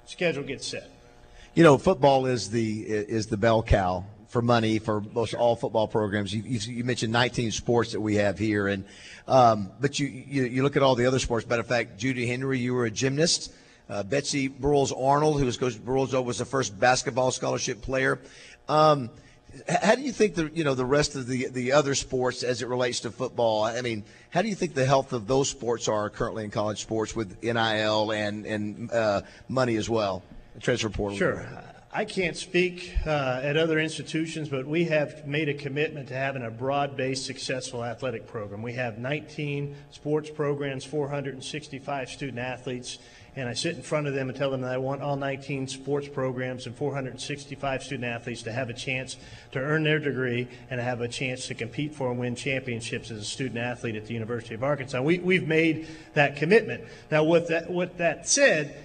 schedule 0.05 0.43
gets 0.43 0.67
set. 0.67 0.89
You 1.53 1.63
know, 1.63 1.77
football 1.77 2.25
is 2.25 2.49
the 2.49 2.81
is 2.81 3.27
the 3.27 3.37
bell 3.37 3.61
cow 3.61 4.05
for 4.33 4.41
money 4.41 4.79
for 4.79 4.99
most 4.99 5.35
all 5.35 5.55
football 5.55 5.87
programs. 5.87 6.33
You, 6.33 6.41
you, 6.41 6.77
you, 6.77 6.83
mentioned 6.83 7.13
19 7.13 7.51
sports 7.51 7.91
that 7.91 8.01
we 8.01 8.15
have 8.15 8.39
here, 8.39 8.67
and 8.67 8.83
um, 9.27 9.71
but 9.79 9.99
you, 9.99 10.07
you, 10.07 10.45
you 10.45 10.63
look 10.63 10.75
at 10.75 10.81
all 10.81 10.95
the 10.95 11.05
other 11.05 11.19
sports. 11.19 11.47
Matter 11.47 11.61
of 11.61 11.67
fact, 11.67 11.99
Judy 11.99 12.25
Henry, 12.25 12.57
you 12.59 12.73
were 12.73 12.85
a 12.85 12.91
gymnast. 12.91 13.53
Uh, 13.89 14.03
Betsy 14.03 14.49
Broyles 14.49 14.93
Arnold, 14.97 15.39
who 15.39 15.45
was 15.45 15.57
Coach 15.57 15.73
Broyles, 15.73 16.23
was 16.23 16.37
the 16.37 16.45
first 16.45 16.79
basketball 16.79 17.31
scholarship 17.31 17.81
player. 17.81 18.19
Um, 18.69 19.09
how 19.67 19.95
do 19.95 20.01
you 20.01 20.11
think 20.11 20.35
the 20.35 20.49
you 20.53 20.63
know 20.63 20.73
the 20.73 20.85
rest 20.85 21.15
of 21.15 21.27
the 21.27 21.47
the 21.49 21.73
other 21.73 21.93
sports 21.95 22.43
as 22.43 22.61
it 22.61 22.67
relates 22.67 23.01
to 23.01 23.11
football? 23.11 23.63
I 23.63 23.81
mean, 23.81 24.03
how 24.29 24.41
do 24.41 24.47
you 24.47 24.55
think 24.55 24.73
the 24.73 24.85
health 24.85 25.13
of 25.13 25.27
those 25.27 25.49
sports 25.49 25.87
are 25.87 26.09
currently 26.09 26.43
in 26.43 26.49
college 26.49 26.81
sports 26.81 27.15
with 27.15 27.41
NIL 27.43 28.11
and 28.11 28.45
and 28.45 28.91
uh, 28.91 29.21
money 29.47 29.75
as 29.75 29.89
well, 29.89 30.23
transfer 30.59 30.89
portal? 30.89 31.17
Sure. 31.17 31.47
I 31.95 32.05
can't 32.05 32.35
speak 32.35 32.91
uh, 33.05 33.41
at 33.43 33.55
other 33.55 33.77
institutions, 33.77 34.49
but 34.49 34.65
we 34.65 34.85
have 34.85 35.27
made 35.27 35.47
a 35.47 35.53
commitment 35.53 36.07
to 36.07 36.15
having 36.15 36.41
a 36.41 36.49
broad 36.49 36.97
based, 36.97 37.27
successful 37.27 37.85
athletic 37.85 38.25
program. 38.25 38.63
We 38.63 38.73
have 38.73 38.97
19 38.97 39.75
sports 39.91 40.31
programs, 40.31 40.85
465 40.85 42.09
student 42.09 42.39
athletes, 42.39 42.97
and 43.35 43.49
I 43.49 43.53
sit 43.53 43.75
in 43.75 43.81
front 43.81 44.05
of 44.07 44.13
them 44.13 44.29
and 44.29 44.37
tell 44.37 44.51
them 44.51 44.61
that 44.61 44.71
I 44.71 44.77
want 44.77 45.01
all 45.01 45.15
19 45.15 45.67
sports 45.67 46.07
programs 46.07 46.67
and 46.67 46.75
465 46.75 47.83
student 47.83 48.05
athletes 48.05 48.43
to 48.43 48.51
have 48.51 48.69
a 48.69 48.73
chance 48.73 49.17
to 49.53 49.59
earn 49.59 49.83
their 49.83 49.99
degree 49.99 50.47
and 50.69 50.79
have 50.79 51.01
a 51.01 51.07
chance 51.07 51.47
to 51.47 51.55
compete 51.55 51.95
for 51.95 52.11
and 52.11 52.19
win 52.19 52.35
championships 52.35 53.09
as 53.09 53.17
a 53.19 53.25
student 53.25 53.57
athlete 53.57 53.95
at 53.95 54.05
the 54.05 54.13
University 54.13 54.53
of 54.53 54.63
Arkansas. 54.63 55.01
We, 55.01 55.17
we've 55.17 55.47
made 55.47 55.87
that 56.13 56.35
commitment. 56.35 56.83
Now, 57.09 57.23
with 57.23 57.47
that, 57.47 57.71
with 57.71 57.97
that 57.97 58.27
said, 58.27 58.75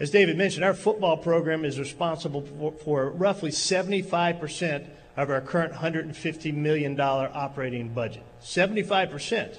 as 0.00 0.10
David 0.10 0.36
mentioned, 0.36 0.64
our 0.64 0.74
football 0.74 1.16
program 1.16 1.64
is 1.64 1.78
responsible 1.78 2.40
for, 2.42 2.72
for 2.72 3.10
roughly 3.10 3.50
75% 3.50 4.86
of 5.16 5.30
our 5.30 5.40
current 5.40 5.74
$150 5.74 6.54
million 6.54 6.98
operating 6.98 7.90
budget. 7.90 8.24
75%. 8.42 9.58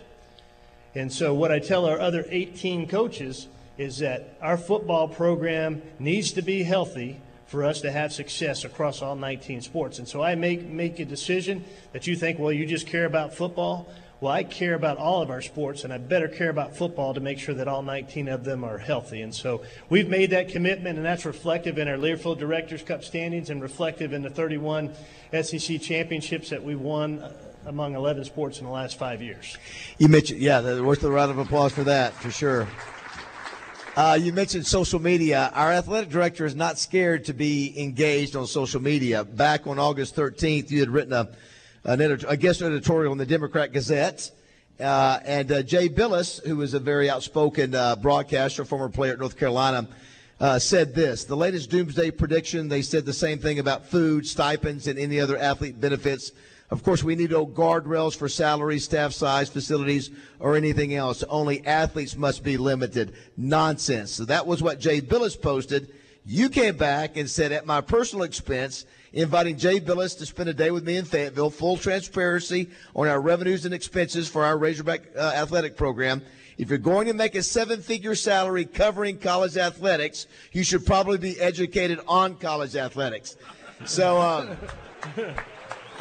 And 0.96 1.14
so, 1.14 1.34
what 1.34 1.52
I 1.52 1.60
tell 1.60 1.86
our 1.86 2.00
other 2.00 2.26
18 2.30 2.90
coaches 2.90 3.48
is 3.78 4.00
that 4.00 4.38
our 4.42 4.58
football 4.58 5.08
program 5.08 5.82
needs 6.00 6.32
to 6.34 6.42
be 6.42 6.64
healthy 6.64 7.20
for 7.48 7.64
us 7.64 7.82
to 7.82 7.92
have 7.92 8.12
success 8.12 8.64
across 8.64 9.02
all 9.02 9.16
19 9.16 9.62
sports. 9.62 10.00
And 10.00 10.08
so 10.08 10.24
I 10.24 10.36
make 10.36 10.64
make 10.64 11.00
a 11.00 11.06
decision 11.06 11.64
that 11.92 12.08
you 12.08 12.16
think, 12.16 12.40
well, 12.40 12.52
you 12.52 12.66
just 12.66 12.88
care 12.88 13.06
about 13.06 13.36
football. 13.36 13.90
Well, 14.22 14.32
I 14.32 14.44
care 14.44 14.74
about 14.74 14.98
all 14.98 15.22
of 15.22 15.30
our 15.30 15.42
sports, 15.42 15.84
and 15.84 15.92
I 15.92 15.98
better 15.98 16.30
care 16.30 16.50
about 16.50 16.78
football 16.78 17.14
to 17.14 17.20
make 17.20 17.40
sure 17.40 17.54
that 17.56 17.68
all 17.68 17.84
19 17.84 18.30
of 18.30 18.46
them 18.46 18.64
are 18.64 18.78
healthy. 18.78 19.22
And 19.22 19.36
so 19.36 19.64
we've 19.90 20.08
made 20.08 20.30
that 20.30 20.48
commitment, 20.48 20.96
and 20.96 21.06
that's 21.06 21.26
reflective 21.26 21.78
in 21.78 21.90
our 21.90 21.98
Learfield 21.98 22.40
Directors 22.40 22.84
Cup 22.84 23.04
standings 23.04 23.50
and 23.50 23.62
reflective 23.62 24.14
in 24.14 24.22
the 24.22 24.30
31 24.30 24.94
SEC 25.42 25.82
championships 25.82 26.50
that 26.52 26.64
we 26.64 26.74
won 26.74 27.20
uh, 27.20 27.34
among 27.66 27.96
11 27.96 28.24
sports 28.24 28.60
in 28.60 28.66
the 28.66 28.72
last 28.72 28.98
five 28.98 29.22
years. 29.22 29.58
You 29.98 30.08
mentioned, 30.08 30.40
yeah, 30.40 30.80
worth 30.80 31.04
a 31.04 31.12
round 31.12 31.30
of 31.30 31.38
applause 31.38 31.74
for 31.74 31.84
that, 31.84 32.14
for 32.14 32.32
sure. 32.32 32.68
Uh, 33.96 34.18
you 34.20 34.34
mentioned 34.34 34.66
social 34.66 35.00
media. 35.00 35.52
Our 35.54 35.72
athletic 35.72 36.10
director 36.10 36.46
is 36.46 36.56
not 36.56 36.80
scared 36.80 37.26
to 37.26 37.34
be 37.34 37.80
engaged 37.80 38.36
on 38.36 38.48
social 38.48 38.82
media. 38.82 39.24
Back 39.24 39.68
on 39.68 39.78
August 39.78 40.16
13th, 40.16 40.72
you 40.72 40.80
had 40.80 40.90
written 40.90 41.14
a 41.14 41.30
an 41.86 42.02
editor, 42.02 42.26
a 42.28 42.38
guest 42.38 42.62
editorial 42.62 43.12
in 43.12 43.18
the 43.18 43.26
Democrat 43.26 43.72
Gazette. 43.72 44.32
Uh, 44.80 45.20
and 45.26 45.52
uh, 45.52 45.62
Jay 45.62 45.90
Bilas, 45.90 46.44
who 46.46 46.62
is 46.62 46.74
a 46.74 46.80
very 46.80 47.10
outspoken 47.10 47.76
uh, 47.76 47.96
broadcaster, 47.96 48.66
former 48.66 48.90
player 48.90 49.14
at 49.14 49.20
North 49.20 49.38
Carolina, 49.38 49.88
uh, 50.40 50.58
said 50.58 50.96
this. 50.96 51.26
The 51.26 51.38
latest 51.38 51.70
doomsday 51.70 52.12
prediction, 52.12 52.70
they 52.70 52.82
said 52.82 53.06
the 53.06 53.14
same 53.14 53.38
thing 53.38 53.60
about 53.60 53.86
food, 53.86 54.26
stipends, 54.26 54.88
and 54.88 54.98
any 54.98 55.20
other 55.20 55.38
athlete 55.38 55.80
benefits. 55.80 56.32
Of 56.70 56.82
course, 56.82 57.04
we 57.04 57.16
need 57.16 57.32
no 57.32 57.46
guardrails 57.46 58.16
for 58.16 58.28
salaries, 58.28 58.84
staff 58.84 59.14
size, 59.14 59.50
facilities, 59.50 60.10
or 60.40 60.56
anything 60.56 60.96
else. 60.96 61.24
Only 61.24 61.66
athletes 61.66 62.16
must 62.16 62.44
be 62.44 62.58
limited. 62.58 63.14
Nonsense. 63.38 64.12
So 64.12 64.26
that 64.26 64.48
was 64.48 64.64
what 64.64 64.80
Jay 64.80 65.00
Bilas 65.00 65.40
posted. 65.40 65.94
You 66.26 66.50
came 66.50 66.78
back 66.78 67.18
and 67.18 67.30
said, 67.30 67.52
at 67.52 67.66
my 67.66 67.82
personal 67.82 68.24
expense, 68.24 68.86
inviting 69.12 69.58
Jay 69.58 69.80
Bilas 69.80 70.18
to 70.18 70.26
spend 70.26 70.50
a 70.50 70.54
day 70.54 70.72
with 70.72 70.86
me 70.86 70.98
in 70.98 71.06
Fayetteville. 71.06 71.50
Full 71.50 71.78
transparency 71.78 72.70
on 72.96 73.08
our 73.08 73.22
revenues 73.22 73.66
and 73.66 73.74
expenses 73.74 74.28
for 74.30 74.44
our 74.44 74.58
Razorback 74.58 75.02
uh, 75.16 75.34
athletic 75.36 75.76
program. 75.76 76.22
If 76.58 76.70
you're 76.70 76.78
going 76.80 77.08
to 77.08 77.14
make 77.14 77.36
a 77.36 77.44
seven 77.44 77.82
figure 77.82 78.16
salary 78.16 78.66
covering 78.66 79.18
college 79.18 79.58
athletics, 79.58 80.28
you 80.52 80.64
should 80.64 80.86
probably 80.86 81.18
be 81.18 81.40
educated 81.40 82.00
on 82.08 82.36
college 82.36 82.76
athletics. 82.76 83.36
So, 83.86 84.18
uh, 84.18 84.56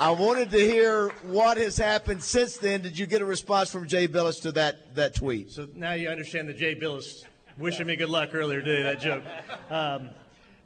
I 0.03 0.11
wanted 0.11 0.51
to 0.51 0.59
hear 0.59 1.11
what 1.23 1.59
has 1.59 1.77
happened 1.77 2.25
since 2.25 2.57
then. 2.57 2.83
Did 2.83 2.99
you 2.99 3.07
get 3.07 3.23
a 3.23 3.25
response 3.25 3.71
from 3.71 3.87
Jay 3.87 4.09
Bilas 4.09 4.43
to 4.43 4.51
that, 4.51 4.97
that 4.97 5.15
tweet? 5.15 5.53
So 5.53 5.69
now 5.77 5.93
you 5.93 6.09
understand 6.09 6.49
that 6.49 6.59
Jay 6.59 6.75
Bilas 6.75 7.25
wishing 7.57 7.87
me 7.87 7.95
good 7.95 8.09
luck 8.09 8.31
earlier 8.35 8.61
today, 8.61 8.83
that 8.83 9.01
joke. 9.01 9.23
Um, 9.71 10.11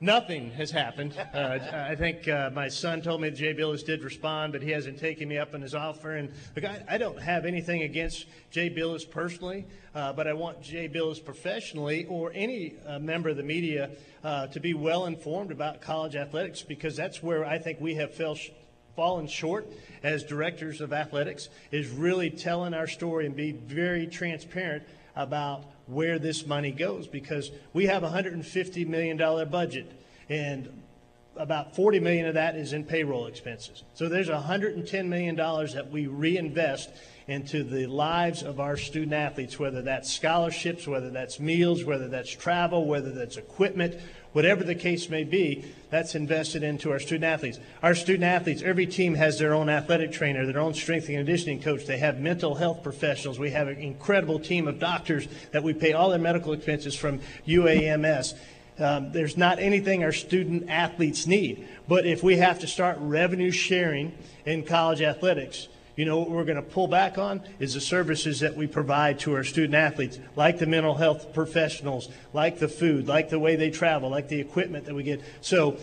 Nothing 0.01 0.51
has 0.51 0.70
happened. 0.70 1.14
Uh, 1.33 1.59
I 1.72 1.94
think 1.94 2.29
uh, 2.29 2.51
my 2.53 2.68
son 2.68 3.01
told 3.01 3.22
me 3.22 3.31
that 3.31 3.37
Jay 3.37 3.55
Bilas 3.55 3.83
did 3.85 4.03
respond, 4.03 4.53
but 4.53 4.61
he 4.61 4.70
hasn't 4.70 4.99
taken 4.99 5.27
me 5.27 5.38
up 5.38 5.55
on 5.55 5.62
his 5.62 5.75
offer. 5.75 6.16
And 6.16 6.33
look, 6.55 6.66
I, 6.66 6.85
I 6.87 6.99
don't 6.99 7.18
have 7.18 7.46
anything 7.46 7.83
against 7.83 8.27
Jay 8.51 8.68
Bilas 8.68 9.11
personally, 9.11 9.64
uh, 9.94 10.12
but 10.12 10.27
I 10.27 10.35
want 10.35 10.61
Jay 10.61 10.87
Bilas 10.87 11.25
professionally 11.25 12.05
or 12.11 12.31
any 12.35 12.75
uh, 12.87 12.99
member 12.99 13.31
of 13.31 13.38
the 13.38 13.42
media 13.42 13.90
uh, 14.22 14.49
to 14.49 14.61
be 14.61 14.75
well 14.75 15.07
informed 15.07 15.51
about 15.51 15.81
college 15.81 16.14
athletics 16.14 16.61
because 16.61 16.94
that's 16.94 17.22
where 17.22 17.46
I 17.46 17.59
think 17.59 17.81
we 17.81 17.94
have 17.94 18.12
fell 18.12 18.37
fallen 18.97 19.29
short 19.29 19.67
as 20.03 20.25
directors 20.25 20.81
of 20.81 20.93
athletics 20.93 21.49
is 21.71 21.89
really 21.91 22.31
telling 22.31 22.75
our 22.75 22.87
story 22.87 23.27
and 23.27 23.37
be 23.37 23.53
very 23.53 24.07
transparent 24.07 24.83
about 25.15 25.65
where 25.87 26.19
this 26.19 26.47
money 26.47 26.73
goes 26.73 27.07
because 27.07 27.51
we 27.73 27.87
have 27.87 28.03
a 28.03 28.09
$150 28.09 28.87
million 28.87 29.17
budget 29.49 29.93
and 30.29 30.69
about 31.37 31.77
40 31.77 32.01
million 32.01 32.27
of 32.27 32.35
that 32.35 32.57
is 32.57 32.73
in 32.73 32.85
payroll 32.85 33.27
expenses. 33.27 33.85
So 33.95 34.09
there's 34.09 34.31
110 34.31 35.09
million 35.09 35.37
dollars 35.37 35.75
that 35.75 35.91
we 35.91 36.07
reinvest 36.07 36.91
into 37.29 37.65
the 37.65 37.87
lives 37.87 38.43
of 38.43 38.61
our 38.61 38.77
student 38.77 39.12
athletes, 39.12 39.59
whether 39.59 39.83
that's 39.83 40.12
scholarships, 40.12 40.87
whether 40.87 41.11
that's 41.11 41.41
meals, 41.41 41.83
whether 41.83 42.07
that's 42.07 42.31
travel, 42.31 42.87
whether 42.87 43.11
that's 43.11 43.37
equipment, 43.37 43.99
whatever 44.33 44.62
the 44.62 44.77
case 44.77 45.09
may 45.09 45.25
be, 45.25 45.65
that's 45.91 46.15
invested 46.15 46.62
into 46.62 46.93
our 46.93 47.01
student 47.01 47.25
athletes. 47.25 47.59
Our 47.83 47.97
student 47.97 48.25
athletes, 48.25 48.62
every 48.62 48.87
team 48.87 49.15
has 49.15 49.41
their 49.41 49.55
own 49.55 49.69
athletic 49.69 50.12
trainer, 50.12 50.47
their 50.47 50.61
own 50.61 50.75
strength 50.75 51.09
and 51.09 51.17
conditioning 51.17 51.61
coach. 51.61 51.85
They 51.85 51.99
have 51.99 52.21
mental 52.21 52.55
health 52.55 52.85
professionals. 52.85 53.41
We 53.41 53.51
have 53.51 53.67
an 53.67 53.79
incredible 53.79 54.39
team 54.39 54.69
of 54.69 54.79
doctors 54.79 55.27
that 55.51 55.65
we 55.65 55.75
pay 55.75 55.95
all 55.95 56.11
their 56.11 56.21
medical 56.21 56.53
expenses 56.53 56.95
from 56.95 57.21
UAMS. 57.49 58.35
Um, 58.79 59.11
there's 59.11 59.37
not 59.37 59.59
anything 59.59 60.05
our 60.05 60.12
student 60.12 60.71
athletes 60.71 61.27
need. 61.27 61.67
But 61.89 62.07
if 62.07 62.23
we 62.23 62.37
have 62.37 62.61
to 62.61 62.69
start 62.69 62.99
revenue 63.01 63.51
sharing 63.51 64.17
in 64.45 64.65
college 64.65 65.03
athletics, 65.03 65.67
you 65.97 66.05
know 66.05 66.19
what 66.19 66.31
we're 66.31 66.45
going 66.45 66.57
to 66.57 66.63
pull 66.63 66.87
back 66.87 67.19
on 67.19 67.43
is 67.59 67.75
the 67.75 67.81
services 67.81 68.41
that 68.41 68.55
we 68.55 68.67
provide 68.67 69.19
to 69.21 69.35
our 69.35 69.45
student 69.45 69.75
athletes, 69.75 70.19
like 70.37 70.59
the 70.59 70.67
mental 70.67 70.95
health 70.95 71.33
professionals, 71.33 72.09
like 72.33 72.59
the 72.59 72.69
food, 72.69 73.09
like 73.09 73.31
the 73.31 73.39
way 73.39 73.57
they 73.57 73.71
travel, 73.71 74.11
like 74.11 74.29
the 74.29 74.39
equipment 74.39 74.85
that 74.85 74.95
we 74.95 75.03
get. 75.03 75.23
So 75.41 75.79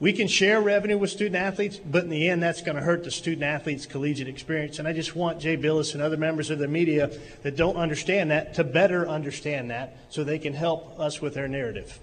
we 0.00 0.12
can 0.12 0.28
share 0.28 0.60
revenue 0.60 0.98
with 0.98 1.10
student 1.10 1.36
athletes, 1.36 1.78
but 1.78 2.04
in 2.04 2.10
the 2.10 2.28
end, 2.28 2.42
that's 2.42 2.60
going 2.60 2.76
to 2.76 2.82
hurt 2.82 3.04
the 3.04 3.10
student 3.10 3.44
athletes' 3.44 3.86
collegiate 3.86 4.28
experience. 4.28 4.78
And 4.78 4.86
I 4.86 4.92
just 4.92 5.16
want 5.16 5.40
Jay 5.40 5.56
Bilas 5.56 5.94
and 5.94 6.02
other 6.02 6.16
members 6.18 6.50
of 6.50 6.58
the 6.58 6.68
media 6.68 7.10
that 7.42 7.56
don't 7.56 7.76
understand 7.76 8.30
that 8.30 8.54
to 8.54 8.64
better 8.64 9.08
understand 9.08 9.70
that 9.70 9.96
so 10.10 10.22
they 10.22 10.38
can 10.38 10.52
help 10.52 10.98
us 11.00 11.22
with 11.22 11.34
their 11.34 11.48
narrative. 11.48 11.98